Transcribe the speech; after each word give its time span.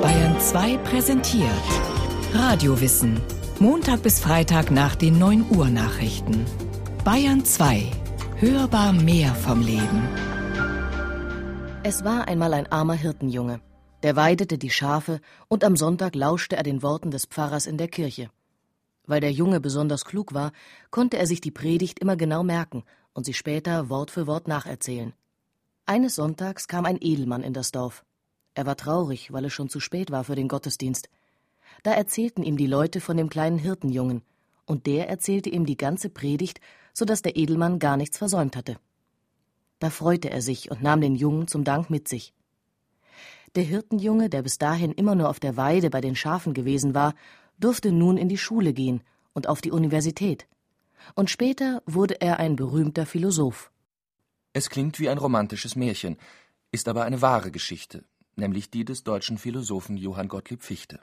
Bayern 0.00 0.40
2 0.40 0.78
präsentiert 0.78 1.50
Radiowissen. 2.32 3.20
Montag 3.58 4.02
bis 4.02 4.20
Freitag 4.20 4.70
nach 4.70 4.94
den 4.96 5.18
9 5.18 5.50
Uhr 5.54 5.68
Nachrichten. 5.68 6.46
Bayern 7.04 7.44
2. 7.44 7.90
Hörbar 8.36 8.94
mehr 8.94 9.34
vom 9.34 9.60
Leben. 9.60 10.08
Es 11.82 12.04
war 12.04 12.26
einmal 12.26 12.54
ein 12.54 12.72
armer 12.72 12.94
Hirtenjunge. 12.94 13.60
Der 14.02 14.16
weidete 14.16 14.56
die 14.56 14.70
Schafe 14.70 15.20
und 15.48 15.62
am 15.62 15.76
Sonntag 15.76 16.14
lauschte 16.14 16.56
er 16.56 16.62
den 16.62 16.82
Worten 16.82 17.10
des 17.10 17.26
Pfarrers 17.26 17.66
in 17.66 17.76
der 17.76 17.88
Kirche. 17.88 18.30
Weil 19.06 19.20
der 19.20 19.32
Junge 19.32 19.60
besonders 19.60 20.06
klug 20.06 20.32
war, 20.32 20.52
konnte 20.90 21.18
er 21.18 21.26
sich 21.26 21.42
die 21.42 21.50
Predigt 21.50 21.98
immer 21.98 22.16
genau 22.16 22.42
merken 22.42 22.82
und 23.12 23.26
sie 23.26 23.34
später 23.34 23.90
Wort 23.90 24.10
für 24.10 24.26
Wort 24.26 24.48
nacherzählen. 24.48 25.12
Eines 25.84 26.14
Sonntags 26.14 26.66
kam 26.66 26.86
ein 26.86 26.98
Edelmann 27.00 27.42
in 27.42 27.52
das 27.52 27.72
Dorf. 27.72 28.04
Er 28.58 28.66
war 28.66 28.76
traurig, 28.76 29.32
weil 29.32 29.44
es 29.44 29.52
schon 29.52 29.68
zu 29.68 29.78
spät 29.78 30.10
war 30.10 30.24
für 30.24 30.34
den 30.34 30.48
Gottesdienst. 30.48 31.08
Da 31.84 31.92
erzählten 31.92 32.42
ihm 32.42 32.56
die 32.56 32.66
Leute 32.66 33.00
von 33.00 33.16
dem 33.16 33.28
kleinen 33.28 33.56
Hirtenjungen, 33.56 34.22
und 34.66 34.86
der 34.86 35.08
erzählte 35.08 35.48
ihm 35.48 35.64
die 35.64 35.76
ganze 35.76 36.10
Predigt, 36.10 36.60
so 36.92 37.04
dass 37.04 37.22
der 37.22 37.36
Edelmann 37.36 37.78
gar 37.78 37.96
nichts 37.96 38.18
versäumt 38.18 38.56
hatte. 38.56 38.76
Da 39.78 39.90
freute 39.90 40.30
er 40.30 40.42
sich 40.42 40.72
und 40.72 40.82
nahm 40.82 41.00
den 41.00 41.14
Jungen 41.14 41.46
zum 41.46 41.62
Dank 41.62 41.88
mit 41.88 42.08
sich. 42.08 42.34
Der 43.54 43.62
Hirtenjunge, 43.62 44.28
der 44.28 44.42
bis 44.42 44.58
dahin 44.58 44.90
immer 44.90 45.14
nur 45.14 45.28
auf 45.28 45.38
der 45.38 45.56
Weide 45.56 45.88
bei 45.88 46.00
den 46.00 46.16
Schafen 46.16 46.52
gewesen 46.52 46.96
war, 46.96 47.14
durfte 47.60 47.92
nun 47.92 48.16
in 48.16 48.28
die 48.28 48.38
Schule 48.38 48.72
gehen 48.72 49.04
und 49.34 49.46
auf 49.46 49.60
die 49.60 49.70
Universität. 49.70 50.48
Und 51.14 51.30
später 51.30 51.80
wurde 51.86 52.20
er 52.20 52.40
ein 52.40 52.56
berühmter 52.56 53.06
Philosoph. 53.06 53.70
Es 54.52 54.68
klingt 54.68 54.98
wie 54.98 55.08
ein 55.08 55.18
romantisches 55.18 55.76
Märchen, 55.76 56.16
ist 56.72 56.88
aber 56.88 57.04
eine 57.04 57.22
wahre 57.22 57.52
Geschichte, 57.52 58.04
nämlich 58.38 58.70
die 58.70 58.84
des 58.84 59.04
deutschen 59.04 59.38
Philosophen 59.38 59.96
Johann 59.96 60.28
Gottlieb 60.28 60.62
Fichte. 60.62 61.00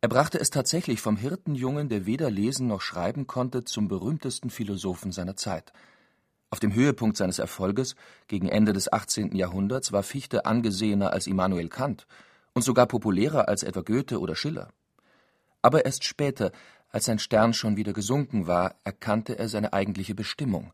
Er 0.00 0.08
brachte 0.08 0.38
es 0.38 0.50
tatsächlich 0.50 1.00
vom 1.00 1.16
Hirtenjungen, 1.16 1.88
der 1.88 2.06
weder 2.06 2.30
lesen 2.30 2.66
noch 2.66 2.80
schreiben 2.80 3.26
konnte, 3.26 3.64
zum 3.64 3.88
berühmtesten 3.88 4.50
Philosophen 4.50 5.12
seiner 5.12 5.36
Zeit. 5.36 5.72
Auf 6.50 6.60
dem 6.60 6.74
Höhepunkt 6.74 7.16
seines 7.16 7.38
Erfolges, 7.38 7.96
gegen 8.28 8.48
Ende 8.48 8.72
des 8.72 8.92
18. 8.92 9.34
Jahrhunderts, 9.34 9.92
war 9.92 10.02
Fichte 10.02 10.46
angesehener 10.46 11.12
als 11.12 11.26
Immanuel 11.26 11.68
Kant 11.68 12.06
und 12.52 12.62
sogar 12.62 12.86
populärer 12.86 13.48
als 13.48 13.62
etwa 13.62 13.80
Goethe 13.80 14.20
oder 14.20 14.36
Schiller. 14.36 14.68
Aber 15.62 15.84
erst 15.84 16.04
später, 16.04 16.52
als 16.90 17.06
sein 17.06 17.18
Stern 17.18 17.54
schon 17.54 17.76
wieder 17.76 17.92
gesunken 17.92 18.46
war, 18.46 18.76
erkannte 18.84 19.38
er 19.38 19.48
seine 19.48 19.72
eigentliche 19.72 20.14
Bestimmung 20.14 20.72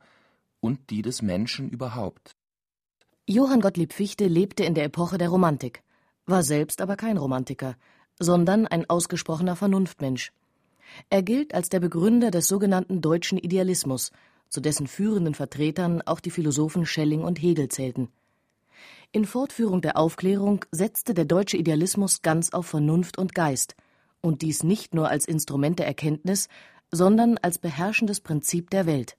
und 0.58 0.90
die 0.90 1.02
des 1.02 1.22
Menschen 1.22 1.70
überhaupt. 1.70 2.36
Johann 3.30 3.60
Gottlieb 3.60 3.92
Fichte 3.92 4.26
lebte 4.26 4.64
in 4.64 4.74
der 4.74 4.82
Epoche 4.82 5.16
der 5.16 5.28
Romantik, 5.28 5.84
war 6.26 6.42
selbst 6.42 6.80
aber 6.80 6.96
kein 6.96 7.16
Romantiker, 7.16 7.76
sondern 8.18 8.66
ein 8.66 8.90
ausgesprochener 8.90 9.54
Vernunftmensch. 9.54 10.32
Er 11.10 11.22
gilt 11.22 11.54
als 11.54 11.68
der 11.68 11.78
Begründer 11.78 12.32
des 12.32 12.48
sogenannten 12.48 13.00
deutschen 13.00 13.38
Idealismus, 13.38 14.10
zu 14.48 14.60
dessen 14.60 14.88
führenden 14.88 15.34
Vertretern 15.34 16.02
auch 16.02 16.18
die 16.18 16.32
Philosophen 16.32 16.86
Schelling 16.86 17.22
und 17.22 17.40
Hegel 17.40 17.68
zählten. 17.68 18.08
In 19.12 19.24
Fortführung 19.24 19.80
der 19.80 19.96
Aufklärung 19.96 20.64
setzte 20.72 21.14
der 21.14 21.24
deutsche 21.24 21.56
Idealismus 21.56 22.22
ganz 22.22 22.52
auf 22.52 22.66
Vernunft 22.66 23.16
und 23.16 23.34
Geist– 23.34 23.76
und 24.20 24.42
dies 24.42 24.62
nicht 24.62 24.94
nur 24.94 25.08
als 25.08 25.24
Instrument 25.24 25.78
der 25.78 25.86
Erkenntnis, 25.86 26.48
sondern 26.90 27.38
als 27.38 27.58
beherrschendes 27.58 28.20
Prinzip 28.20 28.70
der 28.70 28.86
Welt. 28.86 29.16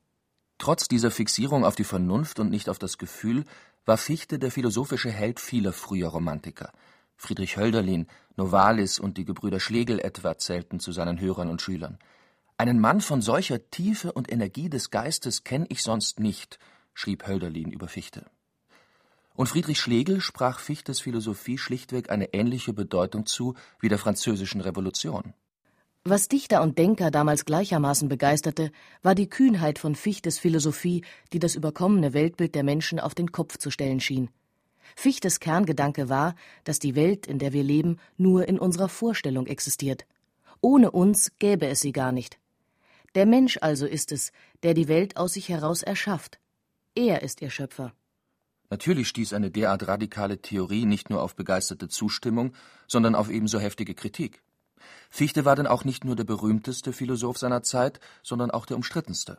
Trotz 0.58 0.88
dieser 0.88 1.09
Fixierung 1.09 1.66
auf 1.66 1.75
die 1.75 1.84
Vernunft 1.84 2.40
und 2.40 2.52
nicht 2.52 2.70
auf 2.70 2.78
das 2.78 3.00
Gefühl 3.00 3.46
war 3.92 3.97
Fichte 3.97 4.39
der 4.39 4.52
philosophische 4.52 5.11
Held 5.11 5.42
vieler 5.42 5.73
früher 5.73 6.08
Romantiker. 6.08 6.72
Friedrich 7.17 7.58
Hölderlin, 7.58 8.08
Novalis 8.38 9.00
und 9.00 9.17
die 9.17 9.25
Gebrüder 9.25 9.59
Schlegel 9.59 10.00
etwa 10.00 10.38
zählten 10.38 10.80
zu 10.80 10.94
seinen 10.94 11.20
Hörern 11.20 11.50
und 11.50 11.61
Schülern. 11.61 12.00
Einen 12.56 12.80
Mann 12.80 13.02
von 13.02 13.22
solcher 13.22 13.69
Tiefe 13.69 14.14
und 14.14 14.31
Energie 14.31 14.69
des 14.69 14.92
Geistes 14.92 15.44
kenne 15.44 15.66
ich 15.68 15.84
sonst 15.84 16.22
nicht, 16.22 16.57
schrieb 16.94 17.28
Hölderlin 17.28 17.69
über 17.69 17.90
Fichte. 17.90 18.31
Und 19.35 19.47
Friedrich 19.47 19.81
Schlegel 19.81 20.22
sprach 20.22 20.62
Fichtes 20.62 21.02
Philosophie 21.02 21.58
schlichtweg 21.58 22.09
eine 22.09 22.34
ähnliche 22.34 22.72
Bedeutung 22.72 23.25
zu 23.25 23.56
wie 23.81 23.90
der 23.90 23.97
Französischen 23.97 24.62
Revolution. 24.62 25.34
Was 26.03 26.28
Dichter 26.28 26.63
und 26.63 26.79
Denker 26.79 27.12
damals 27.12 27.45
gleichermaßen 27.45 28.09
begeisterte, 28.09 28.72
war 29.03 29.13
die 29.13 29.29
Kühnheit 29.29 29.78
von 29.78 29.94
Fichtes 29.94 30.39
Philosophie, 30.39 31.03
die 31.31 31.38
das 31.38 31.53
überkommene 31.53 32.13
Weltbild 32.13 32.56
der 32.56 32.63
Menschen 32.63 33.00
auf 33.00 33.13
den 33.13 33.31
Kopf 33.31 33.59
zu 33.59 33.69
stellen 33.69 34.00
schien. 34.00 34.31
Fichtes 34.95 35.40
Kerngedanke 35.40 36.09
war, 36.09 36.34
dass 36.63 36.79
die 36.79 36.95
Welt, 36.95 37.28
in 37.28 37.38
der 37.38 37.53
wir 37.53 37.63
leben, 37.63 37.97
nur 38.17 38.47
in 38.47 38.57
unserer 38.57 38.90
Vorstellung 38.90 39.45
existiert. 39.45 40.07
Ohne 40.59 40.90
uns 40.90 41.34
gäbe 41.38 41.67
es 41.67 41.81
sie 41.81 41.91
gar 41.91 42.11
nicht. 42.11 42.40
Der 43.13 43.28
Mensch 43.28 43.59
also 43.61 43.85
ist 43.85 44.11
es, 44.11 44.31
der 44.63 44.73
die 44.73 44.88
Welt 44.88 45.17
aus 45.17 45.34
sich 45.34 45.50
heraus 45.50 45.84
erschafft. 45.84 46.40
Er 46.95 47.22
ist 47.22 47.44
ihr 47.44 47.51
Schöpfer. 47.51 47.94
Natürlich 48.72 49.07
stieß 49.07 49.34
eine 49.34 49.51
derart 49.51 49.88
radikale 49.88 50.41
Theorie 50.41 50.85
nicht 50.85 51.11
nur 51.11 51.22
auf 51.22 51.35
begeisterte 51.35 51.90
Zustimmung, 51.90 52.53
sondern 52.88 53.13
auf 53.13 53.29
ebenso 53.29 53.59
heftige 53.59 53.94
Kritik. 53.94 54.41
Fichte 55.09 55.46
war 55.46 55.56
denn 55.56 55.68
auch 55.68 55.84
nicht 55.84 56.06
nur 56.06 56.16
der 56.16 56.24
berühmteste 56.24 56.94
Philosoph 56.94 57.38
seiner 57.38 57.64
Zeit, 57.64 58.00
sondern 58.24 58.52
auch 58.52 58.66
der 58.66 58.78
umstrittenste. 58.78 59.38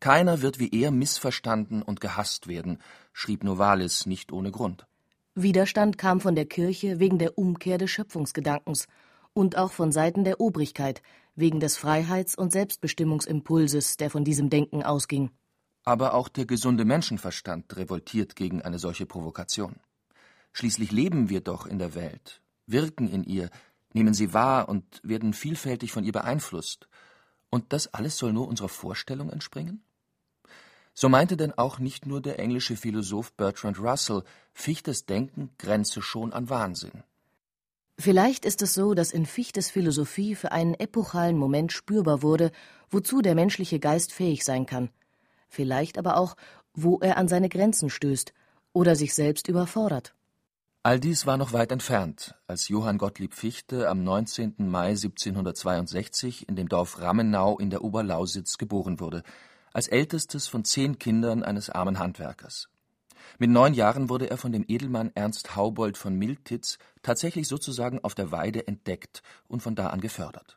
Keiner 0.00 0.42
wird 0.42 0.58
wie 0.58 0.70
er 0.70 0.90
missverstanden 0.90 1.82
und 1.82 2.00
gehasst 2.00 2.48
werden, 2.48 2.78
schrieb 3.12 3.44
Novalis 3.44 4.06
nicht 4.06 4.32
ohne 4.32 4.50
Grund. 4.50 4.86
Widerstand 5.34 5.98
kam 5.98 6.20
von 6.20 6.34
der 6.34 6.46
Kirche 6.46 6.98
wegen 6.98 7.18
der 7.18 7.38
Umkehr 7.38 7.78
des 7.78 7.90
Schöpfungsgedankens 7.90 8.88
und 9.32 9.58
auch 9.58 9.72
von 9.72 9.92
Seiten 9.92 10.24
der 10.24 10.40
Obrigkeit 10.40 11.02
wegen 11.34 11.60
des 11.60 11.76
Freiheits- 11.76 12.36
und 12.36 12.52
Selbstbestimmungsimpulses, 12.52 13.98
der 13.98 14.10
von 14.10 14.24
diesem 14.24 14.48
Denken 14.48 14.82
ausging. 14.82 15.30
Aber 15.84 16.14
auch 16.14 16.28
der 16.28 16.46
gesunde 16.46 16.84
Menschenverstand 16.84 17.76
revoltiert 17.76 18.34
gegen 18.34 18.62
eine 18.62 18.78
solche 18.78 19.06
Provokation. 19.06 19.76
Schließlich 20.52 20.90
leben 20.90 21.28
wir 21.28 21.42
doch 21.42 21.66
in 21.66 21.78
der 21.78 21.94
Welt, 21.94 22.40
wirken 22.66 23.06
in 23.06 23.22
ihr, 23.22 23.50
nehmen 23.96 24.14
sie 24.14 24.32
wahr 24.32 24.68
und 24.68 24.84
werden 25.02 25.32
vielfältig 25.32 25.90
von 25.90 26.04
ihr 26.04 26.12
beeinflusst. 26.12 26.88
Und 27.50 27.72
das 27.72 27.92
alles 27.92 28.16
soll 28.16 28.32
nur 28.32 28.46
unserer 28.46 28.68
Vorstellung 28.68 29.30
entspringen? 29.30 29.82
So 30.94 31.08
meinte 31.08 31.36
denn 31.36 31.52
auch 31.52 31.78
nicht 31.78 32.06
nur 32.06 32.20
der 32.20 32.38
englische 32.38 32.76
Philosoph 32.76 33.32
Bertrand 33.32 33.80
Russell, 33.80 34.22
Fichtes 34.54 35.06
Denken 35.06 35.50
grenze 35.58 36.00
schon 36.00 36.32
an 36.32 36.48
Wahnsinn. 36.48 37.02
Vielleicht 37.98 38.44
ist 38.44 38.62
es 38.62 38.74
so, 38.74 38.94
dass 38.94 39.10
in 39.10 39.26
Fichtes 39.26 39.70
Philosophie 39.70 40.34
für 40.34 40.52
einen 40.52 40.74
epochalen 40.74 41.36
Moment 41.36 41.72
spürbar 41.72 42.22
wurde, 42.22 42.52
wozu 42.90 43.20
der 43.20 43.34
menschliche 43.34 43.80
Geist 43.80 44.12
fähig 44.12 44.44
sein 44.44 44.66
kann– 44.66 44.90
vielleicht 45.48 45.98
aber 45.98 46.16
auch, 46.16 46.36
wo 46.74 46.98
er 46.98 47.16
an 47.16 47.28
seine 47.28 47.48
Grenzen 47.48 47.90
stößt 47.90 48.32
oder 48.72 48.96
sich 48.96 49.14
selbst 49.14 49.48
überfordert. 49.48 50.14
All 50.86 51.00
dies 51.00 51.26
war 51.26 51.36
noch 51.36 51.52
weit 51.52 51.72
entfernt, 51.72 52.36
als 52.46 52.68
Johann 52.68 52.96
Gottlieb 52.96 53.34
Fichte 53.34 53.88
am 53.88 54.04
19. 54.04 54.54
Mai 54.58 54.90
1762 54.90 56.48
in 56.48 56.54
dem 56.54 56.68
Dorf 56.68 57.00
Rammenau 57.00 57.58
in 57.58 57.70
der 57.70 57.82
Oberlausitz 57.82 58.56
geboren 58.56 59.00
wurde, 59.00 59.24
als 59.72 59.88
ältestes 59.88 60.46
von 60.46 60.64
zehn 60.64 61.00
Kindern 61.00 61.42
eines 61.42 61.70
armen 61.70 61.98
Handwerkers. 61.98 62.68
Mit 63.40 63.50
neun 63.50 63.74
Jahren 63.74 64.08
wurde 64.08 64.30
er 64.30 64.36
von 64.36 64.52
dem 64.52 64.64
Edelmann 64.68 65.10
Ernst 65.16 65.56
Haubold 65.56 65.98
von 65.98 66.14
Miltitz 66.14 66.78
tatsächlich 67.02 67.48
sozusagen 67.48 67.98
auf 68.04 68.14
der 68.14 68.30
Weide 68.30 68.68
entdeckt 68.68 69.24
und 69.48 69.64
von 69.64 69.74
da 69.74 69.88
an 69.88 70.00
gefördert. 70.00 70.56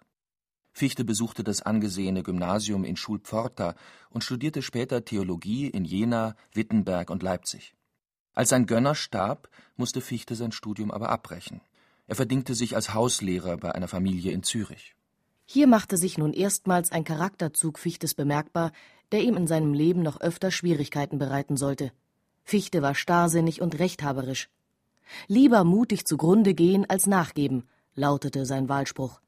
Fichte 0.74 1.06
besuchte 1.06 1.44
das 1.44 1.64
angesehene 1.64 2.22
Gymnasium 2.22 2.84
in 2.84 2.98
Schulpforta 2.98 3.74
und 4.12 4.24
studierte 4.24 4.62
später 4.62 5.04
Theologie 5.04 5.70
in 5.70 5.86
Jena, 5.86 6.36
Wittenberg 6.54 7.10
und 7.10 7.24
Leipzig. 7.24 7.74
Als 8.40 8.52
sein 8.52 8.68
Gönner 8.68 8.96
starb, 8.96 9.50
musste 9.76 10.00
Fichte 10.00 10.34
sein 10.34 10.54
Studium 10.54 10.92
aber 10.92 11.10
abbrechen. 11.10 11.60
Er 12.08 12.16
verdingte 12.16 12.56
sich 12.56 12.74
als 12.74 12.94
Hauslehrer 12.94 13.58
bei 13.58 13.76
einer 13.76 13.90
Familie 13.90 14.32
in 14.32 14.44
Zürich. 14.44 14.96
Hier 15.46 15.68
machte 15.68 15.98
sich 15.98 16.18
nun 16.18 16.32
erstmals 16.32 16.94
ein 16.94 17.04
Charakterzug 17.04 17.78
Fichtes 17.78 18.14
bemerkbar, 18.14 18.72
der 19.12 19.24
ihm 19.24 19.36
in 19.36 19.46
seinem 19.46 19.74
Leben 19.74 20.04
noch 20.04 20.22
öfter 20.22 20.52
Schwierigkeiten 20.52 21.18
bereiten 21.18 21.58
sollte. 21.58 21.92
Fichte 22.46 22.82
war 22.82 22.96
starrsinnig 22.96 23.60
und 23.60 23.78
rechthaberisch. 23.78 24.48
Lieber 25.28 25.66
mutig 25.66 26.06
zugrunde 26.06 26.54
gehen 26.54 26.90
als 26.90 27.08
nachgeben, 27.08 27.68
lautete 27.94 28.46
sein 28.46 28.70
Wahlspruch. 28.70 29.20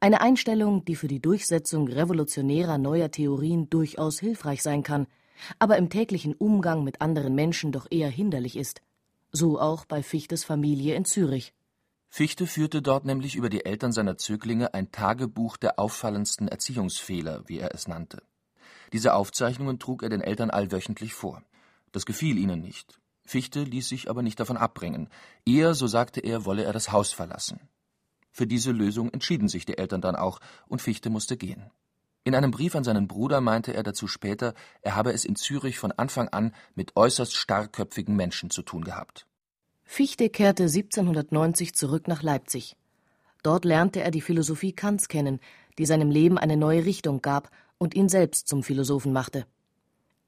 Eine 0.00 0.20
Einstellung, 0.20 0.84
die 0.84 0.96
für 0.96 1.06
die 1.06 1.20
Durchsetzung 1.20 1.86
revolutionärer 1.86 2.78
neuer 2.78 3.12
Theorien 3.12 3.70
durchaus 3.70 4.18
hilfreich 4.18 4.60
sein 4.60 4.82
kann, 4.82 5.06
aber 5.58 5.76
im 5.76 5.90
täglichen 5.90 6.34
Umgang 6.34 6.84
mit 6.84 7.00
anderen 7.00 7.34
Menschen 7.34 7.72
doch 7.72 7.86
eher 7.90 8.08
hinderlich 8.08 8.56
ist. 8.56 8.82
So 9.32 9.60
auch 9.60 9.84
bei 9.84 10.02
Fichtes 10.02 10.44
Familie 10.44 10.94
in 10.94 11.04
Zürich. 11.04 11.52
Fichte 12.08 12.46
führte 12.46 12.80
dort 12.80 13.04
nämlich 13.04 13.34
über 13.34 13.48
die 13.48 13.64
Eltern 13.64 13.92
seiner 13.92 14.16
Zöglinge 14.16 14.72
ein 14.72 14.92
Tagebuch 14.92 15.56
der 15.56 15.80
auffallendsten 15.80 16.46
Erziehungsfehler, 16.46 17.42
wie 17.48 17.58
er 17.58 17.74
es 17.74 17.88
nannte. 17.88 18.22
Diese 18.92 19.14
Aufzeichnungen 19.14 19.80
trug 19.80 20.04
er 20.04 20.08
den 20.08 20.20
Eltern 20.20 20.50
allwöchentlich 20.50 21.14
vor. 21.14 21.42
Das 21.90 22.06
gefiel 22.06 22.38
ihnen 22.38 22.60
nicht. 22.60 23.00
Fichte 23.24 23.64
ließ 23.64 23.88
sich 23.88 24.08
aber 24.08 24.22
nicht 24.22 24.38
davon 24.38 24.56
abbringen. 24.56 25.08
Eher, 25.44 25.74
so 25.74 25.88
sagte 25.88 26.20
er, 26.20 26.44
wolle 26.44 26.62
er 26.62 26.72
das 26.72 26.92
Haus 26.92 27.12
verlassen. 27.12 27.58
Für 28.30 28.46
diese 28.46 28.70
Lösung 28.70 29.10
entschieden 29.10 29.48
sich 29.48 29.64
die 29.64 29.78
Eltern 29.78 30.00
dann 30.00 30.14
auch, 30.14 30.40
und 30.68 30.82
Fichte 30.82 31.10
musste 31.10 31.36
gehen. 31.36 31.70
In 32.26 32.34
einem 32.34 32.50
Brief 32.50 32.74
an 32.74 32.84
seinen 32.84 33.06
Bruder 33.06 33.42
meinte 33.42 33.74
er 33.74 33.82
dazu 33.82 34.08
später, 34.08 34.54
er 34.80 34.96
habe 34.96 35.12
es 35.12 35.26
in 35.26 35.36
Zürich 35.36 35.78
von 35.78 35.92
Anfang 35.92 36.28
an 36.28 36.54
mit 36.74 36.96
äußerst 36.96 37.36
starrköpfigen 37.36 38.16
Menschen 38.16 38.48
zu 38.48 38.62
tun 38.62 38.82
gehabt. 38.82 39.26
Fichte 39.84 40.30
kehrte 40.30 40.62
1790 40.64 41.74
zurück 41.74 42.08
nach 42.08 42.22
Leipzig. 42.22 42.76
Dort 43.42 43.66
lernte 43.66 44.00
er 44.00 44.10
die 44.10 44.22
Philosophie 44.22 44.72
Kants 44.72 45.08
kennen, 45.08 45.38
die 45.78 45.84
seinem 45.84 46.10
Leben 46.10 46.38
eine 46.38 46.56
neue 46.56 46.86
Richtung 46.86 47.20
gab 47.20 47.50
und 47.76 47.94
ihn 47.94 48.08
selbst 48.08 48.48
zum 48.48 48.62
Philosophen 48.62 49.12
machte. 49.12 49.46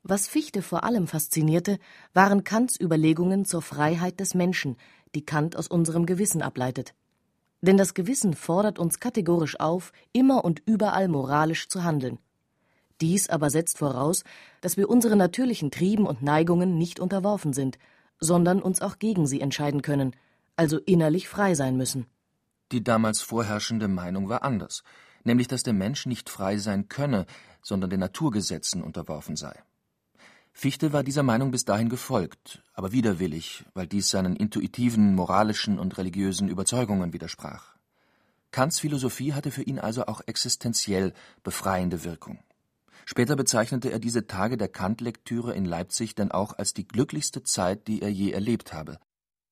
Was 0.02 0.28
Fichte 0.28 0.60
vor 0.60 0.84
allem 0.84 1.06
faszinierte, 1.06 1.78
waren 2.12 2.44
Kants 2.44 2.78
Überlegungen 2.78 3.46
zur 3.46 3.62
Freiheit 3.62 4.20
des 4.20 4.34
Menschen, 4.34 4.76
die 5.14 5.24
Kant 5.24 5.56
aus 5.56 5.66
unserem 5.66 6.04
Gewissen 6.04 6.42
ableitet. 6.42 6.94
Denn 7.60 7.76
das 7.76 7.94
Gewissen 7.94 8.34
fordert 8.34 8.78
uns 8.78 9.00
kategorisch 9.00 9.58
auf, 9.58 9.92
immer 10.12 10.44
und 10.44 10.62
überall 10.66 11.08
moralisch 11.08 11.68
zu 11.68 11.84
handeln. 11.84 12.18
Dies 13.00 13.28
aber 13.28 13.50
setzt 13.50 13.78
voraus, 13.78 14.24
dass 14.60 14.76
wir 14.76 14.88
unseren 14.88 15.18
natürlichen 15.18 15.70
Trieben 15.70 16.06
und 16.06 16.22
Neigungen 16.22 16.78
nicht 16.78 16.98
unterworfen 16.98 17.52
sind, 17.52 17.78
sondern 18.20 18.62
uns 18.62 18.80
auch 18.80 18.98
gegen 18.98 19.26
sie 19.26 19.40
entscheiden 19.40 19.82
können, 19.82 20.16
also 20.56 20.78
innerlich 20.78 21.28
frei 21.28 21.54
sein 21.54 21.76
müssen. 21.76 22.06
Die 22.72 22.82
damals 22.82 23.20
vorherrschende 23.20 23.88
Meinung 23.88 24.28
war 24.28 24.42
anders, 24.42 24.82
nämlich 25.24 25.46
dass 25.46 25.62
der 25.62 25.74
Mensch 25.74 26.06
nicht 26.06 26.30
frei 26.30 26.56
sein 26.56 26.88
könne, 26.88 27.26
sondern 27.62 27.90
den 27.90 28.00
Naturgesetzen 28.00 28.82
unterworfen 28.82 29.36
sei. 29.36 29.54
Fichte 30.58 30.94
war 30.94 31.02
dieser 31.02 31.22
Meinung 31.22 31.50
bis 31.50 31.66
dahin 31.66 31.90
gefolgt, 31.90 32.62
aber 32.72 32.90
widerwillig, 32.90 33.66
weil 33.74 33.86
dies 33.86 34.08
seinen 34.08 34.36
intuitiven, 34.36 35.14
moralischen 35.14 35.78
und 35.78 35.98
religiösen 35.98 36.48
Überzeugungen 36.48 37.12
widersprach. 37.12 37.76
Kants 38.52 38.80
Philosophie 38.80 39.34
hatte 39.34 39.50
für 39.50 39.64
ihn 39.64 39.78
also 39.78 40.06
auch 40.06 40.22
existenziell 40.24 41.12
befreiende 41.42 42.04
Wirkung. 42.04 42.38
Später 43.04 43.36
bezeichnete 43.36 43.92
er 43.92 43.98
diese 43.98 44.26
Tage 44.26 44.56
der 44.56 44.68
Kant-Lektüre 44.68 45.52
in 45.52 45.66
Leipzig 45.66 46.14
denn 46.14 46.30
auch 46.30 46.56
als 46.56 46.72
die 46.72 46.88
glücklichste 46.88 47.42
Zeit, 47.42 47.86
die 47.86 48.00
er 48.00 48.10
je 48.10 48.30
erlebt 48.30 48.72
habe. 48.72 48.98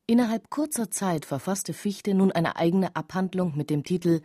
Innerhalb 0.06 0.48
kurzer 0.48 0.90
Zeit 0.90 1.26
verfasste 1.26 1.74
Fichte 1.74 2.14
nun 2.14 2.32
eine 2.32 2.56
eigene 2.56 2.96
Abhandlung 2.96 3.58
mit 3.58 3.68
dem 3.68 3.84
Titel 3.84 4.22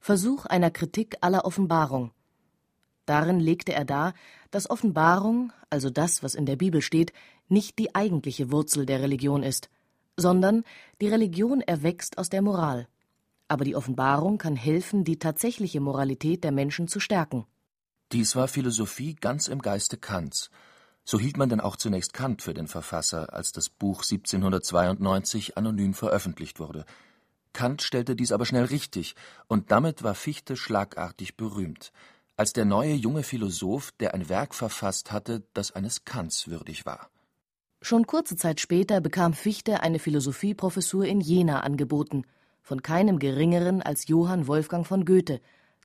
Versuch 0.00 0.46
einer 0.46 0.70
Kritik 0.70 1.18
aller 1.20 1.44
Offenbarung 1.44 2.12
Darin 3.06 3.38
legte 3.38 3.72
er 3.72 3.84
dar, 3.84 4.14
dass 4.50 4.70
Offenbarung, 4.70 5.52
also 5.70 5.90
das, 5.90 6.22
was 6.22 6.34
in 6.34 6.46
der 6.46 6.56
Bibel 6.56 6.80
steht, 6.80 7.12
nicht 7.48 7.78
die 7.78 7.94
eigentliche 7.94 8.50
Wurzel 8.50 8.86
der 8.86 9.00
Religion 9.00 9.42
ist, 9.42 9.68
sondern 10.16 10.64
die 11.00 11.08
Religion 11.08 11.60
erwächst 11.60 12.18
aus 12.18 12.30
der 12.30 12.40
Moral. 12.40 12.88
Aber 13.48 13.64
die 13.64 13.76
Offenbarung 13.76 14.38
kann 14.38 14.56
helfen, 14.56 15.04
die 15.04 15.18
tatsächliche 15.18 15.80
Moralität 15.80 16.44
der 16.44 16.52
Menschen 16.52 16.88
zu 16.88 16.98
stärken. 16.98 17.44
Dies 18.12 18.36
war 18.36 18.48
Philosophie 18.48 19.14
ganz 19.14 19.48
im 19.48 19.60
Geiste 19.60 19.98
Kants. 19.98 20.50
So 21.04 21.20
hielt 21.20 21.36
man 21.36 21.50
denn 21.50 21.60
auch 21.60 21.76
zunächst 21.76 22.14
Kant 22.14 22.40
für 22.40 22.54
den 22.54 22.68
Verfasser, 22.68 23.34
als 23.34 23.52
das 23.52 23.68
Buch 23.68 24.02
1792 24.02 25.58
anonym 25.58 25.92
veröffentlicht 25.92 26.58
wurde. 26.58 26.86
Kant 27.52 27.82
stellte 27.82 28.16
dies 28.16 28.32
aber 28.32 28.46
schnell 28.46 28.64
richtig, 28.64 29.14
und 29.46 29.70
damit 29.70 30.02
war 30.02 30.14
Fichte 30.14 30.56
schlagartig 30.56 31.36
berühmt 31.36 31.92
als 32.36 32.52
der 32.52 32.64
neue 32.64 32.94
junge 32.94 33.22
Philosoph, 33.22 33.92
der 33.92 34.14
ein 34.14 34.28
Werk 34.28 34.54
verfasst 34.54 35.12
hatte, 35.12 35.46
das 35.54 35.72
eines 35.72 36.04
Kants 36.04 36.48
würdig 36.48 36.84
war. 36.86 37.10
Schon 37.80 38.06
kurze 38.06 38.36
Zeit 38.36 38.60
später 38.60 39.00
bekam 39.00 39.34
Fichte 39.34 39.82
eine 39.82 39.98
Philosophieprofessur 39.98 41.04
in 41.04 41.20
Jena 41.20 41.60
angeboten, 41.60 42.24
von 42.62 42.82
keinem 42.82 43.18
geringeren 43.18 43.82
als 43.82 44.08
Johann 44.08 44.46
Wolfgang 44.46 44.86
von 44.86 45.04
Goethe, 45.04 45.40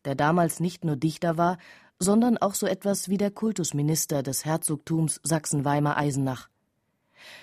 der 0.06 0.16
damals 0.16 0.62
nicht 0.62 0.86
nur 0.86 0.96
Dichter 0.96 1.38
war, 1.38 1.57
sondern 2.00 2.38
auch 2.38 2.54
so 2.54 2.66
etwas 2.66 3.10
wie 3.10 3.18
der 3.18 3.31
Kultusminister 3.31 4.24
des 4.24 4.45
Herzogtums 4.45 5.19
Sachsen-Weimar-Eisenach. 5.24 6.48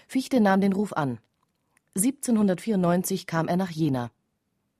Fichte 0.08 0.40
nahm 0.40 0.62
den 0.62 0.72
Ruf 0.72 0.94
an. 0.94 1.18
1794 1.96 3.26
kam 3.26 3.48
er 3.48 3.56
nach 3.56 3.70
Jena. 3.70 4.10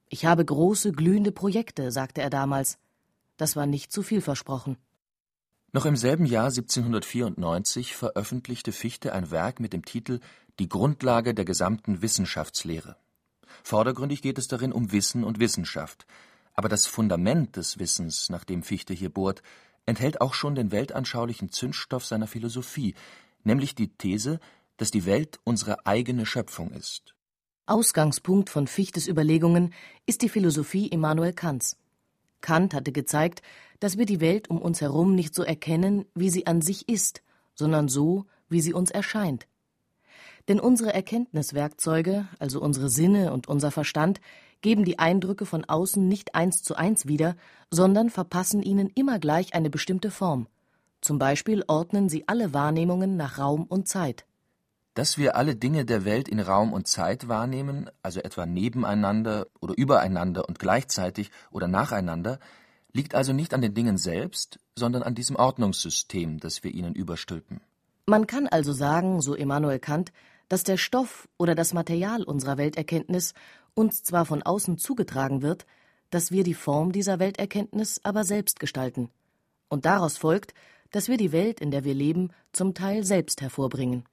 Ich 0.09 0.25
habe 0.25 0.45
große, 0.45 0.93
glühende 0.93 1.33
Projekte, 1.33 1.91
sagte 1.91 2.23
er 2.23 2.31
damals. 2.31 2.79
Das 3.37 3.57
war 3.57 3.67
nicht 3.67 3.93
zu 3.93 4.03
viel 4.03 4.21
versprochen. 4.21 4.77
Noch 5.73 5.85
im 5.85 5.97
selben 5.97 6.25
Jahr 6.25 6.47
1794 6.47 7.95
veröffentlichte 7.95 8.73
Fichte 8.73 9.13
ein 9.13 9.31
Werk 9.31 9.61
mit 9.61 9.73
dem 9.73 9.85
Titel 9.85 10.21
Die 10.59 10.69
Grundlage 10.69 11.35
der 11.35 11.45
gesamten 11.45 12.01
Wissenschaftslehre. 12.01 12.97
Vordergründig 13.63 14.23
geht 14.23 14.39
es 14.39 14.49
darin 14.49 14.73
um 14.73 14.93
Wissen 14.93 15.25
und 15.25 15.39
Wissenschaft, 15.39 16.07
aber 16.55 16.69
das 16.69 16.87
Fundament 16.87 17.57
des 17.57 17.79
Wissens, 17.79 18.31
nach 18.31 18.45
dem 18.45 18.63
Fichte 18.63 18.95
hier 18.95 19.11
bohrt, 19.11 19.43
enthält 19.85 20.21
auch 20.21 20.35
schon 20.35 20.55
den 20.55 20.73
weltanschaulichen 20.73 21.53
Zündstoff 21.53 22.07
seiner 22.07 22.27
Philosophie, 22.27 22.95
nämlich 23.45 23.75
die 23.75 23.89
These, 23.89 24.41
dass 24.79 24.91
die 24.91 25.05
Welt 25.05 25.39
unsere 25.45 25.87
eigene 25.87 26.27
Schöpfung 26.27 26.71
ist. 26.71 27.15
Ausgangspunkt 27.67 28.49
von 28.49 28.67
Fichtes 28.67 29.09
Überlegungen 29.09 29.75
ist 30.07 30.23
die 30.23 30.29
Philosophie 30.29 30.87
Immanuel 30.87 31.33
Kants. 31.33 31.77
Kant 32.47 32.75
hatte 32.75 32.93
gezeigt, 32.93 33.43
dass 33.81 33.99
wir 33.99 34.07
die 34.07 34.21
Welt 34.21 34.49
um 34.49 34.63
uns 34.63 34.81
herum 34.81 35.17
nicht 35.17 35.35
so 35.35 35.43
erkennen, 35.43 36.05
wie 36.15 36.31
sie 36.31 36.47
an 36.47 36.63
sich 36.63 36.89
ist, 36.89 37.23
sondern 37.55 37.89
so, 37.89 38.27
wie 38.49 38.61
sie 38.61 38.73
uns 38.73 38.93
erscheint. 38.93 39.49
Denn 40.47 40.61
unsere 40.61 40.95
Erkenntniswerkzeuge, 40.95 42.29
also 42.39 42.61
unsere 42.61 42.89
Sinne 42.89 43.33
und 43.33 43.49
unser 43.49 43.73
Verstand, 43.73 44.21
geben 44.61 44.85
die 44.85 45.01
Eindrücke 45.01 45.45
von 45.45 45.65
außen 45.65 46.07
nicht 46.07 46.37
eins 46.37 46.63
zu 46.63 46.77
eins 46.77 47.09
wieder, 47.09 47.35
sondern 47.73 48.11
verpassen 48.11 48.63
ihnen 48.63 48.91
immer 48.95 49.19
gleich 49.19 49.55
eine 49.55 49.69
bestimmte 49.69 50.13
Form. 50.13 50.47
Zum 51.01 51.19
Beispiel 51.19 51.65
ordnen 51.67 52.09
sie 52.09 52.29
alle 52.29 52.55
Wahrnehmungen 52.55 53.17
nach 53.17 53.39
Raum 53.39 53.65
und 53.65 53.89
Zeit. 53.89 54.25
Dass 54.97 55.19
wir 55.19 55.37
alle 55.37 55.55
Dinge 55.55 55.85
der 55.85 56.07
Welt 56.07 56.27
in 56.27 56.41
Raum 56.41 56.73
und 56.73 56.89
Zeit 56.89 57.29
wahrnehmen, 57.29 57.91
also 58.03 58.19
etwa 58.21 58.47
nebeneinander 58.47 59.47
oder 59.61 59.77
übereinander 59.77 60.49
und 60.49 60.59
gleichzeitig 60.59 61.31
oder 61.51 61.69
nacheinander, 61.69 62.39
liegt 62.95 63.15
also 63.15 63.35
nicht 63.35 63.53
an 63.53 63.61
den 63.61 63.75
Dingen 63.75 63.99
selbst, 63.99 64.59
sondern 64.75 65.03
an 65.03 65.15
diesem 65.15 65.37
Ordnungssystem, 65.37 66.41
das 66.41 66.65
wir 66.65 66.73
ihnen 66.73 66.95
überstülpen. 66.95 67.61
Man 68.07 68.27
kann 68.27 68.47
also 68.47 68.73
sagen, 68.73 69.21
so 69.21 69.35
Immanuel 69.35 69.81
Kant, 69.81 70.13
dass 70.49 70.65
der 70.65 70.79
Stoff 70.79 71.29
oder 71.37 71.55
das 71.55 71.75
Material 71.75 72.23
unserer 72.23 72.57
Welterkenntnis 72.57 73.35
uns 73.75 74.03
zwar 74.03 74.25
von 74.25 74.43
außen 74.43 74.79
zugetragen 74.79 75.43
wird, 75.43 75.67
dass 76.09 76.31
wir 76.31 76.43
die 76.43 76.55
Form 76.55 76.93
dieser 76.93 77.19
Welterkenntnis 77.19 78.01
aber 78.03 78.25
selbst 78.25 78.61
gestalten. 78.61 79.11
Und 79.69 79.85
daraus 79.85 80.17
folgt, 80.17 80.55
dass 80.91 81.09
wir 81.09 81.19
die 81.19 81.33
Welt, 81.33 81.61
in 81.61 81.71
der 81.71 81.85
wir 81.85 81.93
leben, 81.93 82.31
zum 82.53 82.73
Teil 82.73 83.05
selbst 83.05 83.43
hervorbringen. 83.43 84.05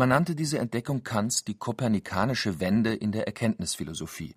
Man 0.00 0.08
nannte 0.08 0.34
diese 0.34 0.58
Entdeckung 0.58 1.04
Kants 1.04 1.44
die 1.44 1.58
kopernikanische 1.58 2.58
Wende 2.58 2.94
in 2.94 3.12
der 3.12 3.26
Erkenntnisphilosophie. 3.26 4.34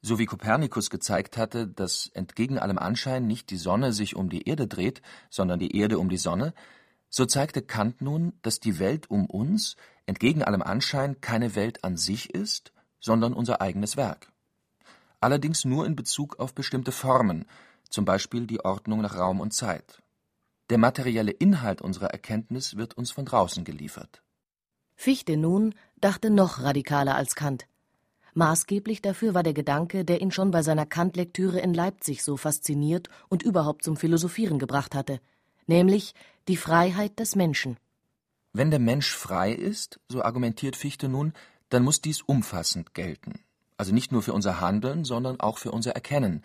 So 0.00 0.20
wie 0.20 0.26
Kopernikus 0.26 0.90
gezeigt 0.90 1.36
hatte, 1.36 1.66
dass 1.66 2.12
entgegen 2.14 2.56
allem 2.56 2.78
Anschein 2.78 3.26
nicht 3.26 3.50
die 3.50 3.56
Sonne 3.56 3.92
sich 3.92 4.14
um 4.14 4.30
die 4.30 4.46
Erde 4.46 4.68
dreht, 4.68 5.02
sondern 5.28 5.58
die 5.58 5.76
Erde 5.76 5.98
um 5.98 6.08
die 6.08 6.18
Sonne, 6.18 6.54
so 7.08 7.26
zeigte 7.26 7.62
Kant 7.62 8.00
nun, 8.00 8.34
dass 8.42 8.60
die 8.60 8.78
Welt 8.78 9.10
um 9.10 9.26
uns 9.26 9.74
entgegen 10.06 10.44
allem 10.44 10.62
Anschein 10.62 11.20
keine 11.20 11.56
Welt 11.56 11.82
an 11.82 11.96
sich 11.96 12.32
ist, 12.32 12.72
sondern 13.00 13.32
unser 13.32 13.60
eigenes 13.60 13.96
Werk. 13.96 14.30
Allerdings 15.18 15.64
nur 15.64 15.84
in 15.84 15.96
Bezug 15.96 16.38
auf 16.38 16.54
bestimmte 16.54 16.92
Formen, 16.92 17.46
zum 17.90 18.04
Beispiel 18.04 18.46
die 18.46 18.64
Ordnung 18.64 19.00
nach 19.00 19.18
Raum 19.18 19.40
und 19.40 19.52
Zeit. 19.52 20.00
Der 20.70 20.78
materielle 20.78 21.32
Inhalt 21.32 21.82
unserer 21.82 22.12
Erkenntnis 22.12 22.76
wird 22.76 22.96
uns 22.96 23.10
von 23.10 23.24
draußen 23.24 23.64
geliefert. 23.64 24.21
Fichte 25.02 25.36
nun 25.36 25.74
dachte 26.00 26.30
noch 26.30 26.62
radikaler 26.62 27.16
als 27.16 27.34
Kant. 27.34 27.66
Maßgeblich 28.34 29.02
dafür 29.02 29.34
war 29.34 29.42
der 29.42 29.52
Gedanke, 29.52 30.04
der 30.04 30.20
ihn 30.20 30.30
schon 30.30 30.52
bei 30.52 30.62
seiner 30.62 30.86
Kant-Lektüre 30.86 31.58
in 31.58 31.74
Leipzig 31.74 32.22
so 32.22 32.36
fasziniert 32.36 33.08
und 33.28 33.42
überhaupt 33.42 33.82
zum 33.82 33.96
Philosophieren 33.96 34.60
gebracht 34.60 34.94
hatte, 34.94 35.18
nämlich 35.66 36.14
die 36.46 36.56
Freiheit 36.56 37.18
des 37.18 37.34
Menschen. 37.34 37.78
Wenn 38.52 38.70
der 38.70 38.78
Mensch 38.78 39.12
frei 39.12 39.50
ist, 39.50 39.98
so 40.08 40.22
argumentiert 40.22 40.76
Fichte 40.76 41.08
nun, 41.08 41.32
dann 41.68 41.82
muss 41.82 42.00
dies 42.00 42.22
umfassend 42.22 42.94
gelten. 42.94 43.40
Also 43.76 43.92
nicht 43.92 44.12
nur 44.12 44.22
für 44.22 44.34
unser 44.34 44.60
Handeln, 44.60 45.04
sondern 45.04 45.40
auch 45.40 45.58
für 45.58 45.72
unser 45.72 45.96
Erkennen. 45.96 46.44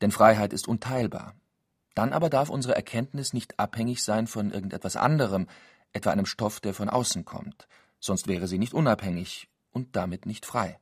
Denn 0.00 0.10
Freiheit 0.10 0.52
ist 0.52 0.66
unteilbar. 0.66 1.36
Dann 1.94 2.12
aber 2.12 2.30
darf 2.30 2.50
unsere 2.50 2.74
Erkenntnis 2.74 3.32
nicht 3.32 3.60
abhängig 3.60 4.02
sein 4.02 4.26
von 4.26 4.50
irgendetwas 4.50 4.96
anderem, 4.96 5.46
etwa 5.92 6.10
einem 6.10 6.26
Stoff, 6.26 6.58
der 6.58 6.74
von 6.74 6.88
außen 6.88 7.24
kommt 7.24 7.68
sonst 8.02 8.28
wäre 8.28 8.48
sie 8.48 8.58
nicht 8.58 8.74
unabhängig 8.74 9.48
und 9.70 9.96
damit 9.96 10.26
nicht 10.26 10.44
frei. 10.44 10.78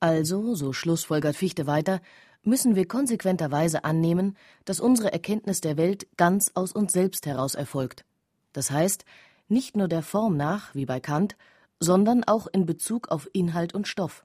Also, 0.00 0.54
so 0.54 0.72
schlussfolgert 0.72 1.36
Fichte 1.36 1.66
weiter, 1.66 2.00
müssen 2.42 2.76
wir 2.76 2.86
konsequenterweise 2.86 3.84
annehmen, 3.84 4.36
dass 4.64 4.80
unsere 4.80 5.12
Erkenntnis 5.12 5.60
der 5.60 5.76
Welt 5.76 6.06
ganz 6.16 6.52
aus 6.54 6.72
uns 6.72 6.92
selbst 6.92 7.24
heraus 7.26 7.54
erfolgt. 7.54 8.04
Das 8.52 8.70
heißt, 8.70 9.04
nicht 9.48 9.76
nur 9.76 9.88
der 9.88 10.02
Form 10.02 10.36
nach, 10.36 10.74
wie 10.74 10.86
bei 10.86 11.00
Kant, 11.00 11.36
sondern 11.80 12.24
auch 12.24 12.46
in 12.46 12.66
Bezug 12.66 13.08
auf 13.08 13.28
Inhalt 13.32 13.74
und 13.74 13.88
Stoff. 13.88 14.24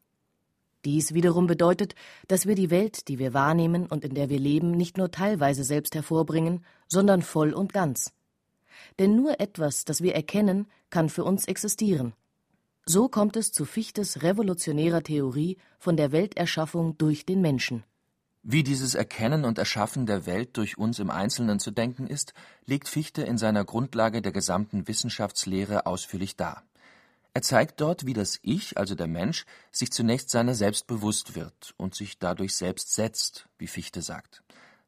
Dies 0.84 1.14
wiederum 1.14 1.46
bedeutet, 1.46 1.94
dass 2.28 2.48
wir 2.48 2.56
die 2.56 2.72
Welt, 2.72 3.08
die 3.08 3.20
wir 3.20 3.34
wahrnehmen 3.34 3.86
und 3.86 4.04
in 4.04 4.16
der 4.16 4.30
wir 4.30 4.40
leben, 4.40 4.72
nicht 4.72 4.98
nur 4.98 5.12
teilweise 5.12 5.64
selbst 5.64 5.94
hervorbringen, 5.94 6.66
sondern 6.88 7.22
voll 7.22 7.54
und 7.54 7.72
ganz. 7.72 8.14
Denn 8.98 9.16
nur 9.16 9.40
etwas, 9.40 9.86
das 9.86 10.02
wir 10.02 10.16
erkennen, 10.16 10.68
kann 10.90 11.10
für 11.10 11.24
uns 11.24 11.46
existieren. 11.46 12.14
So 12.86 13.10
kommt 13.10 13.36
es 13.36 13.52
zu 13.52 13.66
Fichtes 13.66 14.24
revolutionärer 14.24 15.04
Theorie 15.04 15.58
von 15.78 15.98
der 15.98 16.12
Welterschaffung 16.12 16.98
durch 16.98 17.26
den 17.26 17.42
Menschen. 17.42 17.84
Wie 18.44 18.64
dieses 18.64 18.96
Erkennen 18.96 19.46
und 19.46 19.60
Erschaffen 19.60 20.08
der 20.08 20.26
Welt 20.26 20.58
durch 20.58 20.80
uns 20.80 20.98
im 20.98 21.12
Einzelnen 21.12 21.60
zu 21.60 21.70
denken 21.70 22.08
ist, 22.08 22.34
legt 22.66 22.90
Fichte 22.90 23.22
in 23.22 23.38
seiner 23.38 23.64
Grundlage 23.64 24.24
der 24.24 24.32
gesamten 24.32 24.88
Wissenschaftslehre 24.88 25.86
ausführlich 25.86 26.36
dar. 26.38 26.64
Er 27.36 27.44
zeigt 27.44 27.80
dort, 27.80 28.08
wie 28.08 28.14
das 28.14 28.40
Ich, 28.42 28.78
also 28.78 28.96
der 28.96 29.08
Mensch, 29.08 29.46
sich 29.72 29.92
zunächst 29.92 30.32
seiner 30.32 30.56
selbst 30.56 30.88
bewusst 30.88 31.36
wird 31.36 31.76
und 31.78 31.94
sich 31.94 32.18
dadurch 32.18 32.56
selbst 32.56 32.96
setzt, 32.96 33.48
wie 33.60 33.68
Fichte 33.68 34.02
sagt. 34.02 34.42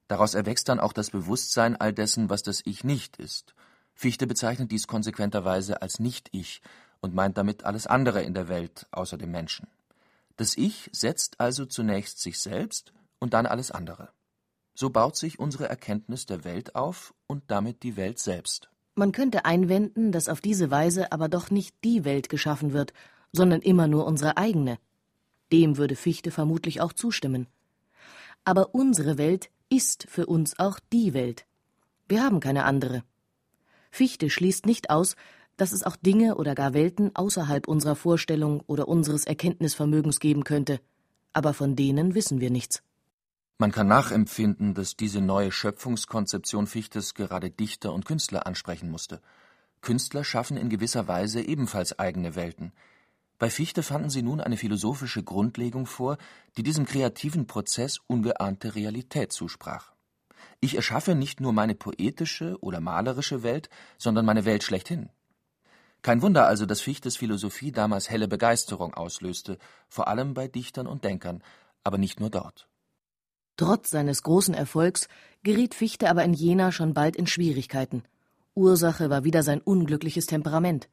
Daraus 0.07 0.33
erwächst 0.33 0.67
dann 0.67 0.79
auch 0.79 0.91
das 0.91 1.11
Bewusstsein 1.11 1.75
all 1.75 1.93
dessen, 1.93 2.31
was 2.31 2.41
das 2.41 2.61
Ich 2.65 2.83
nicht 2.83 3.17
ist. 3.17 3.53
Fichte 3.93 4.25
bezeichnet 4.25 4.71
dies 4.71 4.87
konsequenterweise 4.87 5.83
als 5.83 5.99
Nicht-Ich 5.99 6.61
und 7.03 7.13
meint 7.13 7.37
damit 7.37 7.65
alles 7.65 7.85
andere 7.85 8.23
in 8.23 8.33
der 8.33 8.47
Welt 8.47 8.87
außer 8.91 9.17
dem 9.17 9.29
Menschen. 9.29 9.67
Das 10.37 10.55
Ich 10.57 10.89
setzt 10.93 11.39
also 11.39 11.65
zunächst 11.65 12.19
sich 12.19 12.39
selbst 12.39 12.93
und 13.19 13.33
dann 13.33 13.45
alles 13.45 13.71
andere. 13.71 14.09
So 14.73 14.89
baut 14.89 15.17
sich 15.17 15.37
unsere 15.37 15.67
Erkenntnis 15.67 16.25
der 16.25 16.45
Welt 16.45 16.75
auf 16.75 17.13
und 17.27 17.43
damit 17.47 17.83
die 17.83 17.97
Welt 17.97 18.19
selbst. 18.19 18.69
Man 18.95 19.11
könnte 19.11 19.43
einwenden, 19.43 20.13
dass 20.13 20.29
auf 20.29 20.39
diese 20.39 20.71
Weise 20.71 21.11
aber 21.11 21.27
doch 21.27 21.51
nicht 21.51 21.75
die 21.83 22.05
Welt 22.05 22.29
geschaffen 22.29 22.71
wird, 22.71 22.93
sondern 23.33 23.61
immer 23.61 23.87
nur 23.87 24.05
unsere 24.05 24.37
eigene. 24.37 24.79
Dem 25.51 25.77
würde 25.77 25.97
Fichte 25.97 26.31
vermutlich 26.31 26.79
auch 26.79 26.93
zustimmen. 26.93 27.47
Aber 28.45 28.73
unsere 28.73 29.17
Welt 29.17 29.49
ist 29.67 30.05
für 30.09 30.25
uns 30.25 30.57
auch 30.57 30.79
die 30.93 31.13
Welt. 31.13 31.45
Wir 32.07 32.23
haben 32.23 32.39
keine 32.39 32.63
andere. 32.63 33.03
Fichte 33.91 34.29
schließt 34.29 34.65
nicht 34.65 34.89
aus, 34.89 35.15
dass 35.57 35.71
es 35.71 35.83
auch 35.83 35.95
Dinge 35.95 36.35
oder 36.35 36.55
gar 36.55 36.73
Welten 36.73 37.15
außerhalb 37.15 37.67
unserer 37.67 37.95
Vorstellung 37.95 38.61
oder 38.67 38.87
unseres 38.87 39.25
Erkenntnisvermögens 39.25 40.19
geben 40.19 40.43
könnte, 40.43 40.79
aber 41.33 41.53
von 41.53 41.75
denen 41.75 42.15
wissen 42.15 42.39
wir 42.39 42.49
nichts. 42.49 42.81
Man 43.59 43.71
kann 43.71 43.87
nachempfinden, 43.87 44.73
dass 44.73 44.95
diese 44.95 45.21
neue 45.21 45.51
Schöpfungskonzeption 45.51 46.67
Fichtes 46.67 47.13
gerade 47.13 47.49
Dichter 47.49 47.93
und 47.93 48.05
Künstler 48.05 48.47
ansprechen 48.47 48.89
musste. 48.89 49.21
Künstler 49.81 50.23
schaffen 50.23 50.57
in 50.57 50.69
gewisser 50.69 51.07
Weise 51.07 51.41
ebenfalls 51.41 51.97
eigene 51.99 52.35
Welten. 52.35 52.71
Bei 53.37 53.49
Fichte 53.49 53.83
fanden 53.83 54.09
sie 54.09 54.21
nun 54.21 54.41
eine 54.41 54.57
philosophische 54.57 55.23
Grundlegung 55.23 55.85
vor, 55.85 56.17
die 56.57 56.63
diesem 56.63 56.85
kreativen 56.85 57.45
Prozess 57.45 57.99
ungeahnte 58.07 58.75
Realität 58.75 59.31
zusprach. 59.31 59.91
Ich 60.59 60.75
erschaffe 60.75 61.13
nicht 61.13 61.41
nur 61.41 61.53
meine 61.53 61.75
poetische 61.75 62.57
oder 62.61 62.79
malerische 62.79 63.43
Welt, 63.43 63.69
sondern 63.97 64.25
meine 64.25 64.45
Welt 64.45 64.63
schlechthin. 64.63 65.09
Kein 66.03 66.21
Wunder 66.21 66.47
also, 66.47 66.65
dass 66.65 66.81
Fichtes 66.81 67.15
Philosophie 67.15 67.71
damals 67.71 68.09
helle 68.09 68.27
Begeisterung 68.27 68.93
auslöste, 68.93 69.57
vor 69.87 70.09
allem 70.09 70.33
bei 70.33 70.49
Dichtern 70.49 70.85
und 70.85 71.05
Denkern, 71.05 71.41
aber 71.83 71.97
nicht 71.97 72.19
nur 72.19 72.29
dort. 72.29 72.67
Trotz 73.55 73.89
seines 73.89 74.21
großen 74.21 74.53
Erfolgs 74.53 75.07
geriet 75.43 75.73
Fichte 75.73 76.09
aber 76.09 76.25
in 76.25 76.33
Jena 76.33 76.73
schon 76.73 76.93
bald 76.93 77.15
in 77.15 77.25
Schwierigkeiten. 77.25 78.03
Ursache 78.53 79.09
war 79.09 79.23
wieder 79.23 79.43
sein 79.43 79.61
unglückliches 79.61 80.25
Temperament. 80.25 80.89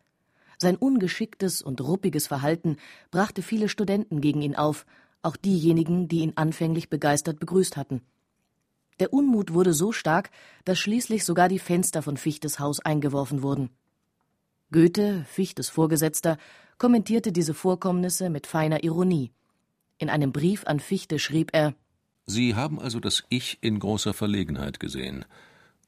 Sein 0.58 0.76
ungeschicktes 0.76 1.60
und 1.60 1.80
ruppiges 1.80 2.28
Verhalten 2.28 2.76
brachte 3.10 3.42
viele 3.42 3.68
Studenten 3.68 4.20
gegen 4.20 4.42
ihn 4.42 4.54
auf, 4.54 4.86
auch 5.22 5.36
diejenigen, 5.36 6.06
die 6.06 6.20
ihn 6.20 6.34
anfänglich 6.36 6.88
begeistert 6.88 7.40
begrüßt 7.40 7.76
hatten. 7.76 8.02
Der 9.00 9.12
Unmut 9.12 9.54
wurde 9.54 9.72
so 9.72 9.90
stark, 9.90 10.30
dass 10.64 10.78
schließlich 10.78 11.24
sogar 11.24 11.48
die 11.48 11.58
Fenster 11.58 12.02
von 12.02 12.16
Fichtes 12.16 12.60
Haus 12.60 12.78
eingeworfen 12.78 13.42
wurden. 13.42 13.70
Goethe, 14.72 15.24
Fichtes 15.28 15.68
Vorgesetzter, 15.68 16.38
kommentierte 16.78 17.32
diese 17.32 17.54
Vorkommnisse 17.54 18.30
mit 18.30 18.46
feiner 18.46 18.84
Ironie. 18.84 19.32
In 19.98 20.08
einem 20.08 20.32
Brief 20.32 20.64
an 20.66 20.80
Fichte 20.80 21.18
schrieb 21.18 21.50
er 21.52 21.74
Sie 22.26 22.54
haben 22.54 22.80
also 22.80 23.00
das 23.00 23.24
Ich 23.28 23.58
in 23.60 23.80
großer 23.80 24.14
Verlegenheit 24.14 24.78
gesehen. 24.78 25.24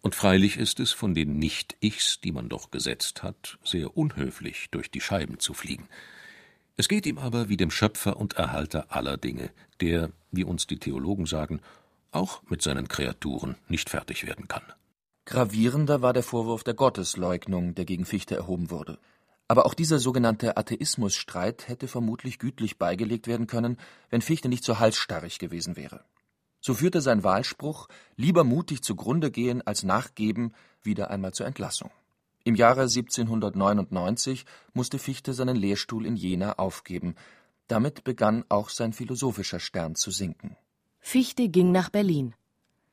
Und 0.00 0.16
freilich 0.16 0.56
ist 0.56 0.80
es 0.80 0.90
von 0.90 1.14
den 1.14 1.38
Nicht-Ichs, 1.38 2.20
die 2.20 2.32
man 2.32 2.48
doch 2.48 2.72
gesetzt 2.72 3.22
hat, 3.22 3.58
sehr 3.64 3.96
unhöflich, 3.96 4.66
durch 4.72 4.90
die 4.90 5.00
Scheiben 5.00 5.38
zu 5.38 5.54
fliegen. 5.54 5.88
Es 6.76 6.88
geht 6.88 7.06
ihm 7.06 7.18
aber 7.18 7.48
wie 7.48 7.56
dem 7.56 7.70
Schöpfer 7.70 8.16
und 8.16 8.32
Erhalter 8.32 8.86
aller 8.88 9.16
Dinge, 9.16 9.50
der, 9.80 10.10
wie 10.32 10.42
uns 10.42 10.66
die 10.66 10.78
Theologen 10.78 11.26
sagen, 11.26 11.60
auch 12.10 12.42
mit 12.48 12.62
seinen 12.62 12.88
Kreaturen 12.88 13.54
nicht 13.68 13.90
fertig 13.90 14.26
werden 14.26 14.48
kann. 14.48 14.64
Gravierender 15.24 16.02
war 16.02 16.12
der 16.12 16.24
Vorwurf 16.24 16.64
der 16.64 16.74
Gottesleugnung, 16.74 17.74
der 17.74 17.84
gegen 17.84 18.04
Fichte 18.04 18.34
erhoben 18.34 18.70
wurde. 18.70 18.98
Aber 19.46 19.66
auch 19.66 19.74
dieser 19.74 19.98
sogenannte 19.98 20.56
Atheismusstreit 20.56 21.68
hätte 21.68 21.86
vermutlich 21.86 22.38
gütlich 22.38 22.78
beigelegt 22.78 23.26
werden 23.26 23.46
können, 23.46 23.76
wenn 24.10 24.22
Fichte 24.22 24.48
nicht 24.48 24.64
so 24.64 24.78
halsstarrig 24.78 25.38
gewesen 25.38 25.76
wäre. 25.76 26.04
So 26.60 26.74
führte 26.74 27.00
sein 27.00 27.22
Wahlspruch 27.22 27.88
„Lieber 28.16 28.44
mutig 28.44 28.82
zugrunde 28.82 29.30
gehen 29.30 29.62
als 29.66 29.82
nachgeben“ 29.82 30.54
wieder 30.82 31.10
einmal 31.10 31.32
zur 31.32 31.46
Entlassung. 31.46 31.90
Im 32.44 32.56
Jahre 32.56 32.82
1799 32.82 34.44
musste 34.72 34.98
Fichte 34.98 35.34
seinen 35.34 35.56
Lehrstuhl 35.56 36.06
in 36.06 36.16
Jena 36.16 36.54
aufgeben. 36.54 37.14
Damit 37.68 38.04
begann 38.04 38.44
auch 38.48 38.68
sein 38.68 38.92
philosophischer 38.92 39.60
Stern 39.60 39.94
zu 39.94 40.10
sinken. 40.10 40.56
Fichte 40.98 41.48
ging 41.48 41.70
nach 41.70 41.90
Berlin. 41.90 42.34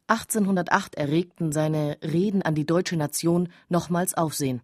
1808 0.09 0.95
erregten 0.95 1.51
seine 1.51 1.97
Reden 2.03 2.41
an 2.41 2.55
die 2.55 2.65
deutsche 2.65 2.97
Nation 2.97 3.49
nochmals 3.69 4.15
Aufsehen. 4.15 4.61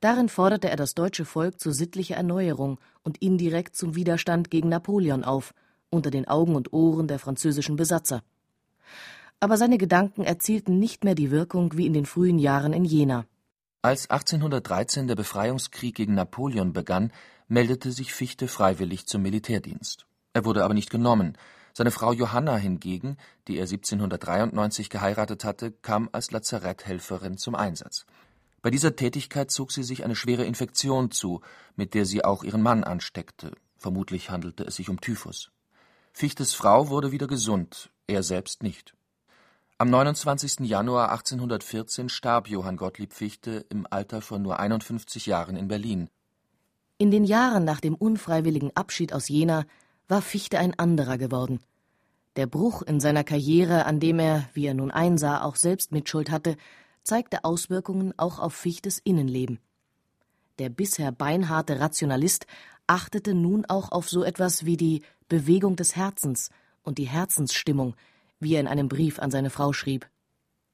Darin 0.00 0.28
forderte 0.28 0.70
er 0.70 0.76
das 0.76 0.94
deutsche 0.94 1.24
Volk 1.24 1.60
zu 1.60 1.70
sittlicher 1.72 2.16
Erneuerung 2.16 2.78
und 3.02 3.18
indirekt 3.18 3.76
zum 3.76 3.94
Widerstand 3.94 4.50
gegen 4.50 4.68
Napoleon 4.68 5.22
auf 5.22 5.52
unter 5.90 6.10
den 6.10 6.26
Augen 6.26 6.56
und 6.56 6.72
Ohren 6.72 7.08
der 7.08 7.18
französischen 7.18 7.76
Besatzer. 7.76 8.22
Aber 9.38 9.56
seine 9.56 9.78
Gedanken 9.78 10.24
erzielten 10.24 10.78
nicht 10.78 11.04
mehr 11.04 11.14
die 11.14 11.30
Wirkung 11.30 11.76
wie 11.76 11.86
in 11.86 11.92
den 11.92 12.06
frühen 12.06 12.38
Jahren 12.38 12.72
in 12.72 12.84
Jena. 12.84 13.26
Als 13.82 14.08
1813 14.08 15.08
der 15.08 15.14
Befreiungskrieg 15.14 15.94
gegen 15.94 16.14
Napoleon 16.14 16.72
begann, 16.72 17.12
meldete 17.48 17.92
sich 17.92 18.14
Fichte 18.14 18.48
freiwillig 18.48 19.06
zum 19.06 19.20
Militärdienst. 19.20 20.06
Er 20.32 20.46
wurde 20.46 20.64
aber 20.64 20.72
nicht 20.72 20.88
genommen. 20.88 21.36
Seine 21.76 21.90
Frau 21.90 22.12
Johanna 22.12 22.56
hingegen, 22.56 23.16
die 23.48 23.56
er 23.56 23.64
1793 23.64 24.90
geheiratet 24.90 25.44
hatte, 25.44 25.72
kam 25.72 26.08
als 26.12 26.30
Lazaretthelferin 26.30 27.36
zum 27.36 27.56
Einsatz. 27.56 28.06
Bei 28.62 28.70
dieser 28.70 28.94
Tätigkeit 28.94 29.50
zog 29.50 29.72
sie 29.72 29.82
sich 29.82 30.04
eine 30.04 30.14
schwere 30.14 30.44
Infektion 30.44 31.10
zu, 31.10 31.40
mit 31.74 31.94
der 31.94 32.06
sie 32.06 32.24
auch 32.24 32.44
ihren 32.44 32.62
Mann 32.62 32.84
ansteckte. 32.84 33.50
Vermutlich 33.76 34.30
handelte 34.30 34.62
es 34.64 34.76
sich 34.76 34.88
um 34.88 35.00
Typhus. 35.00 35.50
Fichtes 36.12 36.54
Frau 36.54 36.90
wurde 36.90 37.10
wieder 37.10 37.26
gesund, 37.26 37.90
er 38.06 38.22
selbst 38.22 38.62
nicht. 38.62 38.94
Am 39.76 39.90
29. 39.90 40.60
Januar 40.60 41.10
1814 41.10 42.08
starb 42.08 42.48
Johann 42.48 42.76
Gottlieb 42.76 43.12
Fichte 43.12 43.66
im 43.68 43.88
Alter 43.90 44.20
von 44.20 44.40
nur 44.40 44.60
51 44.60 45.26
Jahren 45.26 45.56
in 45.56 45.66
Berlin. 45.66 46.08
In 46.98 47.10
den 47.10 47.24
Jahren 47.24 47.64
nach 47.64 47.80
dem 47.80 47.96
unfreiwilligen 47.96 48.70
Abschied 48.76 49.12
aus 49.12 49.28
Jena 49.28 49.66
war 50.08 50.22
Fichte 50.22 50.58
ein 50.58 50.78
anderer 50.78 51.18
geworden. 51.18 51.60
Der 52.36 52.46
Bruch 52.46 52.82
in 52.82 53.00
seiner 53.00 53.24
Karriere, 53.24 53.86
an 53.86 54.00
dem 54.00 54.18
er, 54.18 54.48
wie 54.54 54.66
er 54.66 54.74
nun 54.74 54.90
einsah, 54.90 55.42
auch 55.42 55.56
selbst 55.56 55.92
Mitschuld 55.92 56.30
hatte, 56.30 56.56
zeigte 57.02 57.44
Auswirkungen 57.44 58.12
auch 58.16 58.38
auf 58.38 58.54
Fichtes 58.54 58.98
Innenleben. 58.98 59.60
Der 60.58 60.68
bisher 60.68 61.12
beinharte 61.12 61.80
Rationalist 61.80 62.46
achtete 62.86 63.34
nun 63.34 63.64
auch 63.66 63.92
auf 63.92 64.08
so 64.08 64.24
etwas 64.24 64.64
wie 64.64 64.76
die 64.76 65.02
Bewegung 65.28 65.76
des 65.76 65.96
Herzens 65.96 66.50
und 66.82 66.98
die 66.98 67.08
Herzensstimmung, 67.08 67.94
wie 68.40 68.54
er 68.54 68.60
in 68.60 68.68
einem 68.68 68.88
Brief 68.88 69.18
an 69.18 69.30
seine 69.30 69.50
Frau 69.50 69.72
schrieb. 69.72 70.08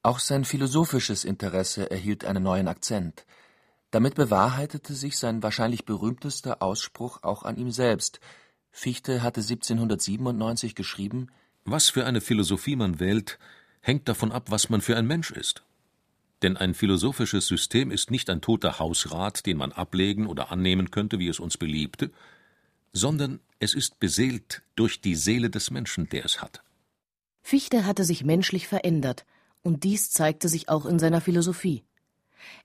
Auch 0.03 0.19
sein 0.19 0.45
philosophisches 0.45 1.25
Interesse 1.25 1.89
erhielt 1.91 2.25
einen 2.25 2.43
neuen 2.43 2.67
Akzent. 2.67 3.25
Damit 3.91 4.15
bewahrheitete 4.15 4.93
sich 4.93 5.17
sein 5.17 5.43
wahrscheinlich 5.43 5.85
berühmtester 5.85 6.61
Ausspruch 6.61 7.23
auch 7.23 7.43
an 7.43 7.57
ihm 7.57 7.71
selbst. 7.71 8.19
Fichte 8.71 9.21
hatte 9.21 9.41
1797 9.41 10.75
geschrieben: 10.75 11.27
Was 11.65 11.89
für 11.89 12.05
eine 12.05 12.21
Philosophie 12.21 12.75
man 12.75 12.99
wählt, 12.99 13.37
hängt 13.81 14.07
davon 14.07 14.31
ab, 14.31 14.49
was 14.49 14.69
man 14.69 14.81
für 14.81 14.97
ein 14.97 15.07
Mensch 15.07 15.31
ist. 15.31 15.63
Denn 16.41 16.57
ein 16.57 16.73
philosophisches 16.73 17.47
System 17.47 17.91
ist 17.91 18.09
nicht 18.09 18.29
ein 18.29 18.41
toter 18.41 18.79
Hausrat, 18.79 19.45
den 19.45 19.57
man 19.57 19.71
ablegen 19.71 20.25
oder 20.25 20.51
annehmen 20.51 20.89
könnte, 20.89 21.19
wie 21.19 21.27
es 21.27 21.39
uns 21.39 21.57
beliebte, 21.57 22.11
sondern 22.93 23.39
es 23.59 23.73
ist 23.75 23.99
beseelt 23.99 24.63
durch 24.75 25.01
die 25.01 25.15
Seele 25.15 25.49
des 25.49 25.69
Menschen, 25.69 26.09
der 26.09 26.25
es 26.25 26.41
hat. 26.41 26.63
Fichte 27.43 27.85
hatte 27.85 28.05
sich 28.05 28.23
menschlich 28.23 28.67
verändert, 28.67 29.25
und 29.63 29.83
dies 29.83 30.09
zeigte 30.09 30.49
sich 30.49 30.69
auch 30.69 30.85
in 30.85 30.97
seiner 30.97 31.21
Philosophie. 31.21 31.83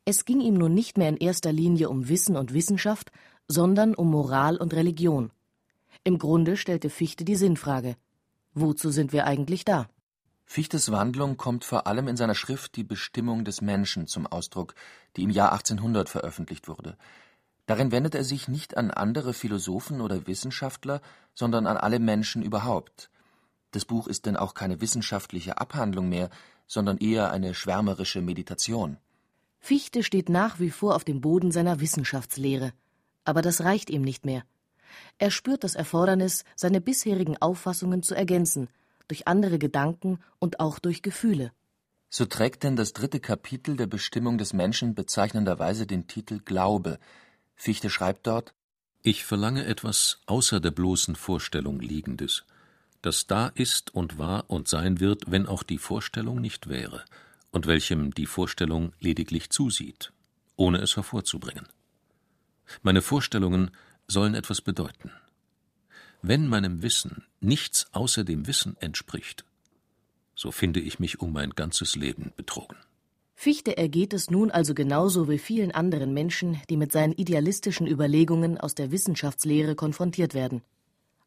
Es 0.06 0.24
ging 0.24 0.40
ihm 0.40 0.54
nun 0.54 0.72
nicht 0.72 0.96
mehr 0.96 1.10
in 1.10 1.18
erster 1.18 1.52
Linie 1.52 1.90
um 1.90 2.08
Wissen 2.08 2.36
und 2.36 2.54
Wissenschaft, 2.54 3.12
sondern 3.48 3.94
um 3.94 4.10
Moral 4.10 4.56
und 4.56 4.72
Religion. 4.72 5.30
Im 6.06 6.18
Grunde 6.18 6.56
stellte 6.56 6.88
Fichte 6.88 7.24
die 7.24 7.34
Sinnfrage: 7.34 7.96
Wozu 8.54 8.90
sind 8.90 9.12
wir 9.12 9.26
eigentlich 9.26 9.64
da? 9.64 9.88
Fichtes 10.44 10.92
Wandlung 10.92 11.36
kommt 11.36 11.64
vor 11.64 11.88
allem 11.88 12.06
in 12.06 12.16
seiner 12.16 12.36
Schrift 12.36 12.76
Die 12.76 12.84
Bestimmung 12.84 13.44
des 13.44 13.60
Menschen 13.60 14.06
zum 14.06 14.24
Ausdruck, 14.28 14.76
die 15.16 15.24
im 15.24 15.30
Jahr 15.30 15.50
1800 15.50 16.08
veröffentlicht 16.08 16.68
wurde. 16.68 16.96
Darin 17.66 17.90
wendet 17.90 18.14
er 18.14 18.22
sich 18.22 18.46
nicht 18.46 18.76
an 18.76 18.92
andere 18.92 19.34
Philosophen 19.34 20.00
oder 20.00 20.28
Wissenschaftler, 20.28 21.00
sondern 21.34 21.66
an 21.66 21.76
alle 21.76 21.98
Menschen 21.98 22.40
überhaupt. 22.40 23.10
Das 23.72 23.84
Buch 23.84 24.06
ist 24.06 24.26
denn 24.26 24.36
auch 24.36 24.54
keine 24.54 24.80
wissenschaftliche 24.80 25.58
Abhandlung 25.58 26.08
mehr, 26.08 26.30
sondern 26.68 26.98
eher 26.98 27.32
eine 27.32 27.52
schwärmerische 27.52 28.22
Meditation. 28.22 28.98
Fichte 29.58 30.04
steht 30.04 30.28
nach 30.28 30.60
wie 30.60 30.70
vor 30.70 30.94
auf 30.94 31.02
dem 31.02 31.20
Boden 31.20 31.50
seiner 31.50 31.80
Wissenschaftslehre. 31.80 32.72
Aber 33.24 33.42
das 33.42 33.62
reicht 33.62 33.90
ihm 33.90 34.02
nicht 34.02 34.24
mehr. 34.24 34.44
Er 35.18 35.30
spürt 35.30 35.64
das 35.64 35.74
Erfordernis, 35.74 36.44
seine 36.54 36.80
bisherigen 36.80 37.36
Auffassungen 37.38 38.02
zu 38.02 38.14
ergänzen, 38.14 38.68
durch 39.08 39.28
andere 39.28 39.58
Gedanken 39.58 40.18
und 40.38 40.60
auch 40.60 40.78
durch 40.78 41.02
Gefühle. 41.02 41.52
So 42.08 42.24
trägt 42.24 42.62
denn 42.62 42.76
das 42.76 42.92
dritte 42.92 43.20
Kapitel 43.20 43.76
der 43.76 43.86
Bestimmung 43.86 44.38
des 44.38 44.52
Menschen 44.52 44.94
bezeichnenderweise 44.94 45.86
den 45.86 46.06
Titel 46.06 46.40
Glaube. 46.44 46.98
Fichte 47.54 47.90
schreibt 47.90 48.26
dort 48.26 48.54
Ich 49.02 49.24
verlange 49.24 49.64
etwas 49.64 50.20
außer 50.26 50.60
der 50.60 50.70
bloßen 50.70 51.16
Vorstellung 51.16 51.80
Liegendes, 51.80 52.44
das 53.02 53.26
da 53.26 53.48
ist 53.48 53.94
und 53.94 54.18
war 54.18 54.48
und 54.48 54.68
sein 54.68 55.00
wird, 55.00 55.30
wenn 55.30 55.46
auch 55.46 55.62
die 55.62 55.78
Vorstellung 55.78 56.40
nicht 56.40 56.68
wäre, 56.68 57.04
und 57.50 57.66
welchem 57.66 58.14
die 58.14 58.26
Vorstellung 58.26 58.92
lediglich 59.00 59.50
zusieht, 59.50 60.12
ohne 60.56 60.78
es 60.78 60.96
hervorzubringen. 60.96 61.66
Meine 62.82 63.02
Vorstellungen 63.02 63.70
sollen 64.08 64.34
etwas 64.34 64.60
bedeuten. 64.60 65.10
Wenn 66.22 66.48
meinem 66.48 66.82
Wissen 66.82 67.24
nichts 67.40 67.86
außer 67.92 68.24
dem 68.24 68.46
Wissen 68.46 68.76
entspricht, 68.80 69.44
so 70.34 70.50
finde 70.50 70.80
ich 70.80 70.98
mich 70.98 71.20
um 71.20 71.32
mein 71.32 71.50
ganzes 71.50 71.96
Leben 71.96 72.32
betrogen. 72.36 72.76
Fichte 73.34 73.76
ergeht 73.76 74.14
es 74.14 74.30
nun 74.30 74.50
also 74.50 74.74
genauso 74.74 75.28
wie 75.28 75.38
vielen 75.38 75.70
anderen 75.70 76.14
Menschen, 76.14 76.60
die 76.70 76.76
mit 76.76 76.90
seinen 76.90 77.12
idealistischen 77.12 77.86
Überlegungen 77.86 78.58
aus 78.58 78.74
der 78.74 78.90
Wissenschaftslehre 78.90 79.74
konfrontiert 79.74 80.32
werden. 80.32 80.62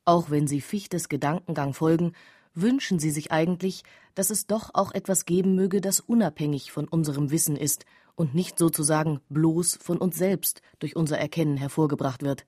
Auch 0.05 0.31
wenn 0.31 0.47
sie 0.47 0.59
Fichtes 0.59 1.07
Gedankengang 1.07 1.73
folgen, 1.73 2.13
wünschen 2.55 2.97
sie 2.97 3.11
sich 3.11 3.31
eigentlich, 3.31 3.83
dass 4.15 4.31
es 4.31 4.47
doch 4.47 4.71
auch 4.73 4.91
etwas 4.91 5.25
geben 5.25 5.53
möge, 5.53 5.81
das 5.81 5.99
unabhängig 5.99 6.71
von 6.71 6.87
unserem 6.87 7.29
Wissen 7.29 7.55
ist 7.55 7.85
und 8.15 8.33
nicht 8.33 8.57
sozusagen 8.57 9.21
bloß 9.29 9.77
von 9.81 9.97
uns 9.97 10.17
selbst 10.17 10.61
durch 10.79 10.95
unser 10.95 11.19
Erkennen 11.19 11.57
hervorgebracht 11.57 12.23
wird. 12.23 12.45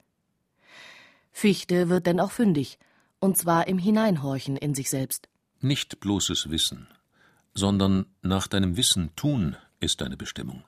Fichte 1.31 1.89
wird 1.89 2.05
denn 2.05 2.19
auch 2.19 2.31
fündig, 2.31 2.77
und 3.19 3.37
zwar 3.37 3.67
im 3.67 3.77
Hineinhorchen 3.77 4.57
in 4.57 4.75
sich 4.75 4.89
selbst. 4.89 5.27
Nicht 5.59 5.99
bloßes 5.99 6.49
Wissen, 6.49 6.87
sondern 7.53 8.05
nach 8.21 8.47
deinem 8.47 8.77
Wissen 8.77 9.15
tun 9.15 9.55
ist 9.79 10.01
deine 10.01 10.17
Bestimmung. 10.17 10.63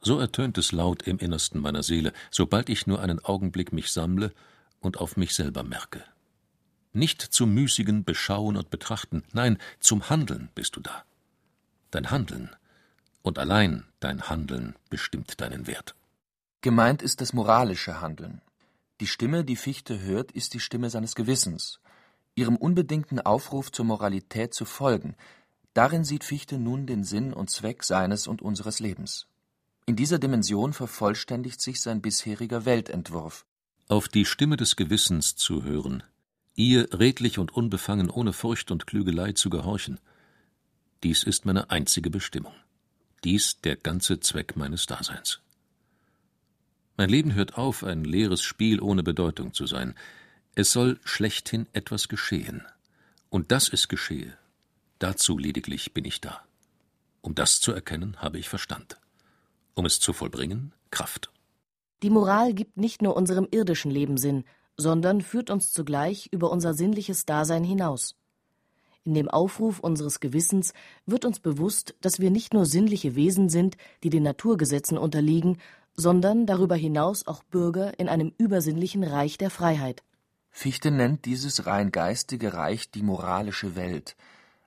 So 0.00 0.18
ertönt 0.18 0.56
es 0.58 0.72
laut 0.72 1.02
im 1.02 1.18
Innersten 1.18 1.60
meiner 1.60 1.82
Seele, 1.82 2.12
sobald 2.30 2.68
ich 2.68 2.86
nur 2.86 3.00
einen 3.00 3.24
Augenblick 3.24 3.72
mich 3.72 3.90
sammle 3.90 4.32
und 4.80 4.98
auf 4.98 5.16
mich 5.16 5.34
selber 5.34 5.62
merke. 5.62 6.04
Nicht 6.92 7.20
zum 7.20 7.52
müßigen 7.52 8.04
Beschauen 8.04 8.56
und 8.56 8.70
Betrachten, 8.70 9.24
nein, 9.32 9.58
zum 9.80 10.08
Handeln 10.08 10.48
bist 10.54 10.76
du 10.76 10.80
da. 10.80 11.04
Dein 11.90 12.10
Handeln 12.10 12.54
und 13.22 13.38
allein 13.38 13.84
dein 14.00 14.28
Handeln 14.28 14.76
bestimmt 14.88 15.40
deinen 15.40 15.66
Wert. 15.66 15.94
Gemeint 16.62 17.02
ist 17.02 17.20
das 17.20 17.32
moralische 17.32 18.00
Handeln. 18.00 18.40
Die 19.00 19.06
Stimme, 19.06 19.44
die 19.44 19.56
Fichte 19.56 20.00
hört, 20.00 20.32
ist 20.32 20.54
die 20.54 20.60
Stimme 20.60 20.88
seines 20.88 21.14
Gewissens. 21.14 21.80
Ihrem 22.34 22.56
unbedingten 22.56 23.20
Aufruf 23.20 23.70
zur 23.70 23.84
Moralität 23.84 24.54
zu 24.54 24.64
folgen, 24.64 25.16
darin 25.74 26.04
sieht 26.04 26.24
Fichte 26.24 26.58
nun 26.58 26.86
den 26.86 27.04
Sinn 27.04 27.34
und 27.34 27.50
Zweck 27.50 27.84
seines 27.84 28.26
und 28.26 28.40
unseres 28.40 28.80
Lebens. 28.80 29.26
In 29.84 29.96
dieser 29.96 30.18
Dimension 30.18 30.72
vervollständigt 30.72 31.60
sich 31.60 31.80
sein 31.80 32.00
bisheriger 32.00 32.64
Weltentwurf. 32.64 33.44
Auf 33.88 34.08
die 34.08 34.24
Stimme 34.24 34.56
des 34.56 34.76
Gewissens 34.76 35.36
zu 35.36 35.62
hören, 35.62 36.02
ihr 36.54 36.88
redlich 36.98 37.38
und 37.38 37.52
unbefangen 37.52 38.10
ohne 38.10 38.32
Furcht 38.32 38.70
und 38.70 38.86
Klügelei 38.86 39.32
zu 39.32 39.50
gehorchen, 39.50 40.00
dies 41.04 41.22
ist 41.22 41.44
meine 41.44 41.70
einzige 41.70 42.10
Bestimmung, 42.10 42.54
dies 43.22 43.60
der 43.60 43.76
ganze 43.76 44.20
Zweck 44.20 44.56
meines 44.56 44.86
Daseins. 44.86 45.40
Mein 46.96 47.10
Leben 47.10 47.34
hört 47.34 47.58
auf, 47.58 47.84
ein 47.84 48.04
leeres 48.04 48.42
Spiel 48.42 48.80
ohne 48.80 49.02
Bedeutung 49.02 49.52
zu 49.52 49.66
sein. 49.66 49.94
Es 50.54 50.72
soll 50.72 50.98
schlechthin 51.04 51.66
etwas 51.74 52.08
geschehen. 52.08 52.62
Und 53.28 53.52
dass 53.52 53.70
es 53.70 53.88
geschehe, 53.88 54.36
dazu 54.98 55.36
lediglich 55.36 55.92
bin 55.92 56.06
ich 56.06 56.22
da. 56.22 56.42
Um 57.20 57.34
das 57.34 57.60
zu 57.60 57.72
erkennen, 57.72 58.16
habe 58.18 58.38
ich 58.38 58.48
Verstand. 58.48 58.98
Um 59.74 59.84
es 59.84 60.00
zu 60.00 60.14
vollbringen, 60.14 60.72
Kraft. 60.90 61.30
Die 62.02 62.10
Moral 62.10 62.54
gibt 62.54 62.78
nicht 62.78 63.02
nur 63.02 63.16
unserem 63.16 63.46
irdischen 63.50 63.90
Leben 63.90 64.16
Sinn, 64.16 64.44
sondern 64.78 65.20
führt 65.20 65.50
uns 65.50 65.72
zugleich 65.72 66.28
über 66.30 66.50
unser 66.50 66.72
sinnliches 66.72 67.26
Dasein 67.26 67.64
hinaus. 67.64 68.16
In 69.04 69.14
dem 69.14 69.28
Aufruf 69.28 69.80
unseres 69.80 70.20
Gewissens 70.20 70.72
wird 71.04 71.24
uns 71.24 71.40
bewusst, 71.40 71.94
dass 72.00 72.20
wir 72.20 72.30
nicht 72.30 72.54
nur 72.54 72.66
sinnliche 72.66 73.14
Wesen 73.14 73.48
sind, 73.48 73.76
die 74.02 74.10
den 74.10 74.22
Naturgesetzen 74.22 74.98
unterliegen, 74.98 75.58
sondern 75.96 76.46
darüber 76.46 76.76
hinaus 76.76 77.26
auch 77.26 77.42
Bürger 77.44 77.98
in 77.98 78.08
einem 78.08 78.32
übersinnlichen 78.38 79.02
Reich 79.02 79.38
der 79.38 79.50
Freiheit. 79.50 80.02
Fichte 80.50 80.90
nennt 80.90 81.24
dieses 81.24 81.66
rein 81.66 81.90
geistige 81.90 82.54
Reich 82.54 82.90
die 82.90 83.02
moralische 83.02 83.76
Welt. 83.76 84.16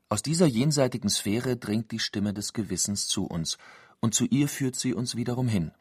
Aus 0.08 0.22
dieser 0.22 0.46
jenseitigen 0.46 1.10
Sphäre 1.10 1.56
dringt 1.56 1.92
die 1.92 2.00
Stimme 2.00 2.34
des 2.34 2.54
Gewissens 2.54 3.08
zu 3.08 3.26
uns, 3.26 3.58
und 4.00 4.16
zu 4.16 4.26
ihr 4.26 4.48
führt 4.48 4.76
sie 4.76 4.94
uns 4.94 5.16
wiederum 5.16 5.48
hin. 5.48 5.72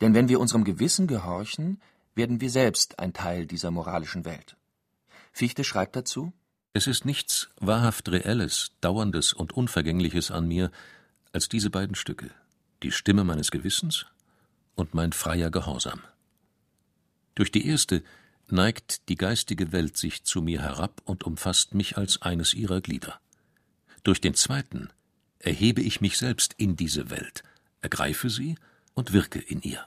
Denn 0.00 0.14
wenn 0.14 0.28
wir 0.28 0.40
unserem 0.40 0.64
Gewissen 0.64 1.06
gehorchen, 1.06 1.80
werden 2.14 2.40
wir 2.40 2.50
selbst 2.50 2.98
ein 2.98 3.12
Teil 3.12 3.46
dieser 3.46 3.70
moralischen 3.70 4.24
Welt. 4.24 4.56
Fichte 5.32 5.64
schreibt 5.64 5.96
dazu 5.96 6.32
Es 6.72 6.86
ist 6.86 7.04
nichts 7.04 7.48
wahrhaft 7.58 8.08
Reelles, 8.08 8.72
Dauerndes 8.80 9.32
und 9.32 9.52
Unvergängliches 9.52 10.30
an 10.30 10.46
mir 10.46 10.70
als 11.32 11.48
diese 11.48 11.70
beiden 11.70 11.94
Stücke, 11.94 12.30
die 12.82 12.92
Stimme 12.92 13.24
meines 13.24 13.50
Gewissens 13.50 14.06
und 14.78 14.94
mein 14.94 15.12
freier 15.12 15.50
Gehorsam. 15.50 16.00
Durch 17.34 17.50
die 17.50 17.66
erste 17.66 18.02
neigt 18.48 19.08
die 19.08 19.16
geistige 19.16 19.72
Welt 19.72 19.96
sich 19.96 20.24
zu 20.24 20.40
mir 20.40 20.62
herab 20.62 21.02
und 21.04 21.24
umfasst 21.24 21.74
mich 21.74 21.96
als 21.96 22.22
eines 22.22 22.54
ihrer 22.54 22.80
Glieder. 22.80 23.20
Durch 24.04 24.20
den 24.20 24.34
zweiten 24.34 24.88
erhebe 25.38 25.82
ich 25.82 26.00
mich 26.00 26.16
selbst 26.16 26.54
in 26.56 26.76
diese 26.76 27.10
Welt, 27.10 27.42
ergreife 27.80 28.30
sie 28.30 28.56
und 28.94 29.12
wirke 29.12 29.40
in 29.40 29.60
ihr. 29.62 29.84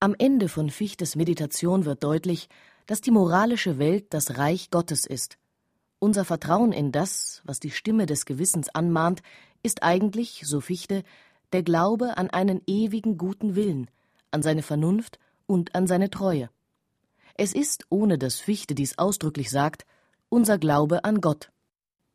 Am 0.00 0.14
Ende 0.18 0.48
von 0.48 0.70
Fichtes 0.70 1.14
Meditation 1.14 1.84
wird 1.84 2.02
deutlich, 2.02 2.48
dass 2.86 3.00
die 3.00 3.10
moralische 3.10 3.78
Welt 3.78 4.06
das 4.10 4.38
Reich 4.38 4.70
Gottes 4.70 5.06
ist. 5.06 5.38
Unser 5.98 6.24
Vertrauen 6.24 6.72
in 6.72 6.92
das, 6.92 7.42
was 7.44 7.60
die 7.60 7.70
Stimme 7.70 8.06
des 8.06 8.24
Gewissens 8.24 8.68
anmahnt, 8.70 9.22
ist 9.62 9.82
eigentlich, 9.82 10.42
so 10.44 10.60
Fichte, 10.60 11.04
der 11.52 11.62
Glaube 11.62 12.16
an 12.16 12.30
einen 12.30 12.62
ewigen 12.66 13.18
guten 13.18 13.54
Willen, 13.54 13.90
an 14.30 14.42
seine 14.42 14.62
Vernunft 14.62 15.18
und 15.46 15.74
an 15.74 15.86
seine 15.86 16.10
Treue. 16.10 16.50
Es 17.34 17.52
ist, 17.52 17.86
ohne 17.88 18.18
dass 18.18 18.38
Fichte 18.38 18.74
dies 18.74 18.98
ausdrücklich 18.98 19.50
sagt, 19.50 19.86
unser 20.28 20.58
Glaube 20.58 21.04
an 21.04 21.20
Gott. 21.20 21.50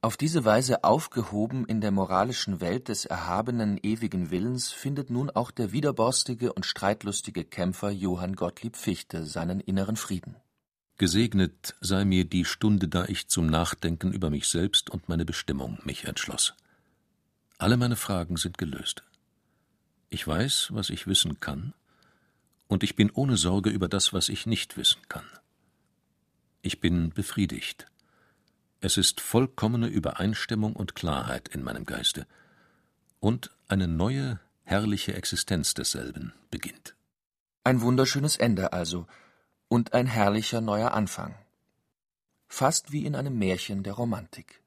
Auf 0.02 0.18
diese 0.18 0.46
Weise 0.46 0.84
aufgehoben 0.84 1.66
in 1.66 1.82
der 1.82 1.90
moralischen 1.90 2.62
Welt 2.62 2.90
des 2.90 3.06
erhabenen 3.06 3.80
ewigen 3.82 4.30
Willens 4.30 4.72
findet 4.72 5.10
nun 5.10 5.32
auch 5.32 5.50
der 5.50 5.72
widerborstige 5.72 6.54
und 6.54 6.66
streitlustige 6.66 7.44
Kämpfer 7.44 7.90
Johann 7.90 8.36
Gottlieb 8.36 8.76
Fichte 8.76 9.26
seinen 9.26 9.60
inneren 9.60 9.96
Frieden. 9.96 10.36
Gesegnet 10.98 11.76
sei 11.82 12.06
mir 12.06 12.24
die 12.24 12.46
Stunde, 12.46 12.88
da 12.88 13.06
ich 13.06 13.28
zum 13.28 13.48
Nachdenken 13.48 14.14
über 14.14 14.30
mich 14.30 14.48
selbst 14.48 14.92
und 14.92 15.10
meine 15.10 15.26
Bestimmung 15.26 15.80
mich 15.84 16.06
entschloss. 16.06 16.54
Alle 17.58 17.76
meine 17.76 17.96
Fragen 17.96 18.38
sind 18.38 18.58
gelöst. 18.58 19.04
Ich 20.10 20.28
weiß, 20.28 20.70
was 20.72 20.90
ich 20.92 21.08
wissen 21.08 21.40
kann, 21.40 21.74
und 22.68 22.84
ich 22.84 22.96
bin 22.96 23.12
ohne 23.12 23.38
Sorge 23.38 23.70
über 23.70 23.88
das, 23.88 24.14
was 24.14 24.30
ich 24.30 24.46
nicht 24.46 24.78
wissen 24.78 25.02
kann. 25.08 25.26
Ich 26.62 26.82
bin 26.82 27.12
befriedigt. 27.12 27.86
Es 28.82 28.98
ist 28.98 29.22
vollkommene 29.22 29.88
Übereinstimmung 29.88 30.76
und 30.76 30.96
Klarheit 30.96 31.48
in 31.48 31.64
meinem 31.64 31.86
Geiste, 31.86 32.28
und 33.20 33.52
eine 33.68 33.88
neue, 33.88 34.40
herrliche 34.64 35.14
Existenz 35.16 35.74
desselben 35.74 36.34
beginnt. 36.52 36.96
Ein 37.64 37.82
wunderschönes 37.82 38.38
Ende 38.38 38.74
also 38.74 39.08
und 39.68 39.94
ein 39.94 40.06
herrlicher 40.06 40.62
neuer 40.62 40.94
Anfang. 40.94 41.36
Fast 42.48 42.92
wie 42.92 43.06
in 43.06 43.16
einem 43.16 43.38
Märchen 43.38 43.84
der 43.84 43.94
Romantik. 43.94 44.62